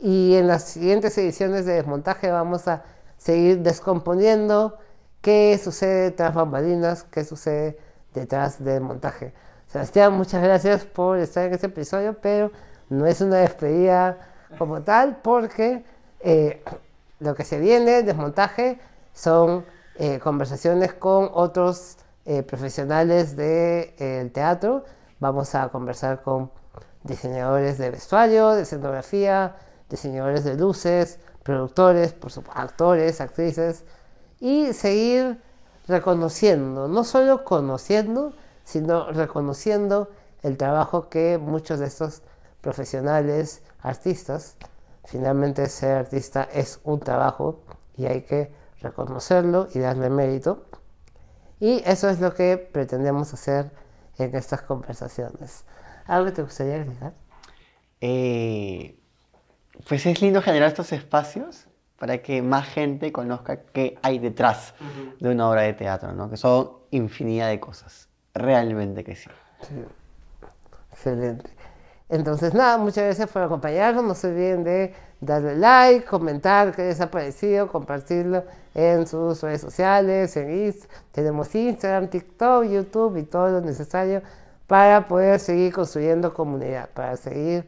Y 0.00 0.36
en 0.36 0.46
las 0.46 0.64
siguientes 0.64 1.16
ediciones 1.18 1.66
de 1.66 1.74
Desmontaje 1.74 2.30
vamos 2.30 2.66
a 2.66 2.82
seguir 3.18 3.60
descomponiendo 3.60 4.78
qué 5.26 5.60
sucede 5.60 6.12
tras 6.12 6.32
bambalinas, 6.34 7.02
qué 7.02 7.24
sucede 7.24 7.76
detrás 8.14 8.62
del 8.62 8.80
montaje. 8.80 9.34
Sebastián, 9.66 10.12
muchas 10.12 10.40
gracias 10.40 10.84
por 10.84 11.18
estar 11.18 11.46
en 11.46 11.54
este 11.54 11.66
episodio, 11.66 12.16
pero 12.22 12.52
no 12.90 13.06
es 13.06 13.20
una 13.20 13.38
despedida 13.38 14.18
como 14.56 14.82
tal, 14.82 15.16
porque 15.24 15.84
eh, 16.20 16.62
lo 17.18 17.34
que 17.34 17.42
se 17.42 17.58
viene, 17.58 18.04
desmontaje, 18.04 18.78
son 19.14 19.66
eh, 19.96 20.20
conversaciones 20.20 20.92
con 20.92 21.28
otros 21.32 21.96
eh, 22.24 22.44
profesionales 22.44 23.34
del 23.34 24.30
teatro. 24.30 24.84
Vamos 25.18 25.56
a 25.56 25.70
conversar 25.70 26.22
con 26.22 26.52
diseñadores 27.02 27.78
de 27.78 27.90
vestuario, 27.90 28.50
de 28.50 28.62
escenografía, 28.62 29.56
diseñadores 29.90 30.44
de 30.44 30.54
luces, 30.54 31.18
productores, 31.42 32.12
por 32.12 32.30
supuesto, 32.30 32.60
actores, 32.60 33.20
actrices, 33.20 33.84
y 34.40 34.72
seguir 34.72 35.40
reconociendo, 35.86 36.88
no 36.88 37.04
solo 37.04 37.44
conociendo, 37.44 38.34
sino 38.64 39.12
reconociendo 39.12 40.10
el 40.42 40.56
trabajo 40.56 41.08
que 41.08 41.38
muchos 41.38 41.78
de 41.78 41.86
estos 41.86 42.22
profesionales, 42.60 43.62
artistas, 43.80 44.56
finalmente 45.04 45.68
ser 45.68 45.98
artista 45.98 46.48
es 46.52 46.80
un 46.84 47.00
trabajo 47.00 47.62
y 47.96 48.06
hay 48.06 48.22
que 48.22 48.52
reconocerlo 48.80 49.68
y 49.74 49.78
darle 49.78 50.10
mérito. 50.10 50.66
Y 51.60 51.82
eso 51.86 52.08
es 52.08 52.20
lo 52.20 52.34
que 52.34 52.56
pretendemos 52.58 53.32
hacer 53.32 53.70
en 54.18 54.34
estas 54.34 54.62
conversaciones. 54.62 55.64
¿Algo 56.06 56.26
que 56.26 56.32
te 56.32 56.42
gustaría 56.42 56.74
agregar? 56.74 57.14
Eh, 58.00 58.98
pues 59.88 60.04
es 60.06 60.20
lindo 60.20 60.42
generar 60.42 60.68
estos 60.68 60.92
espacios 60.92 61.65
para 61.98 62.18
que 62.18 62.42
más 62.42 62.66
gente 62.66 63.12
conozca 63.12 63.62
qué 63.72 63.98
hay 64.02 64.18
detrás 64.18 64.74
de 65.18 65.30
una 65.30 65.48
obra 65.48 65.62
de 65.62 65.72
teatro, 65.72 66.12
¿no? 66.12 66.28
Que 66.28 66.36
son 66.36 66.70
infinidad 66.90 67.48
de 67.48 67.60
cosas. 67.60 68.08
Realmente 68.34 69.02
que 69.02 69.16
sí. 69.16 69.30
Excelente. 70.92 71.50
Entonces, 72.08 72.54
nada, 72.54 72.78
muchas 72.78 73.04
gracias 73.04 73.28
por 73.30 73.42
acompañarnos. 73.42 74.04
No 74.04 74.14
se 74.14 74.28
olviden 74.28 74.62
de 74.62 74.94
darle 75.20 75.56
like, 75.56 76.04
comentar 76.04 76.74
qué 76.74 76.82
les 76.82 77.00
ha 77.00 77.10
parecido, 77.10 77.68
compartirlo 77.68 78.44
en 78.74 79.06
sus 79.06 79.42
redes 79.42 79.62
sociales, 79.62 80.36
en 80.36 80.66
Inst 80.66 80.84
tenemos 81.10 81.54
Instagram, 81.54 82.08
TikTok, 82.08 82.64
YouTube 82.64 83.16
y 83.16 83.22
todo 83.22 83.48
lo 83.48 83.60
necesario 83.62 84.20
para 84.66 85.08
poder 85.08 85.40
seguir 85.40 85.72
construyendo 85.72 86.34
comunidad, 86.34 86.90
para 86.90 87.16
seguir 87.16 87.64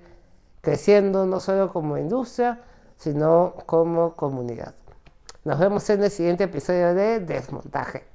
creciendo 0.60 1.24
no 1.24 1.40
solo 1.40 1.72
como 1.72 1.96
industria, 1.96 2.60
sino 2.98 3.54
como 3.66 4.14
comunidad. 4.14 4.74
Nos 5.44 5.58
vemos 5.58 5.88
en 5.88 6.02
el 6.02 6.10
siguiente 6.10 6.44
episodio 6.44 6.94
de 6.94 7.20
Desmontaje. 7.20 8.07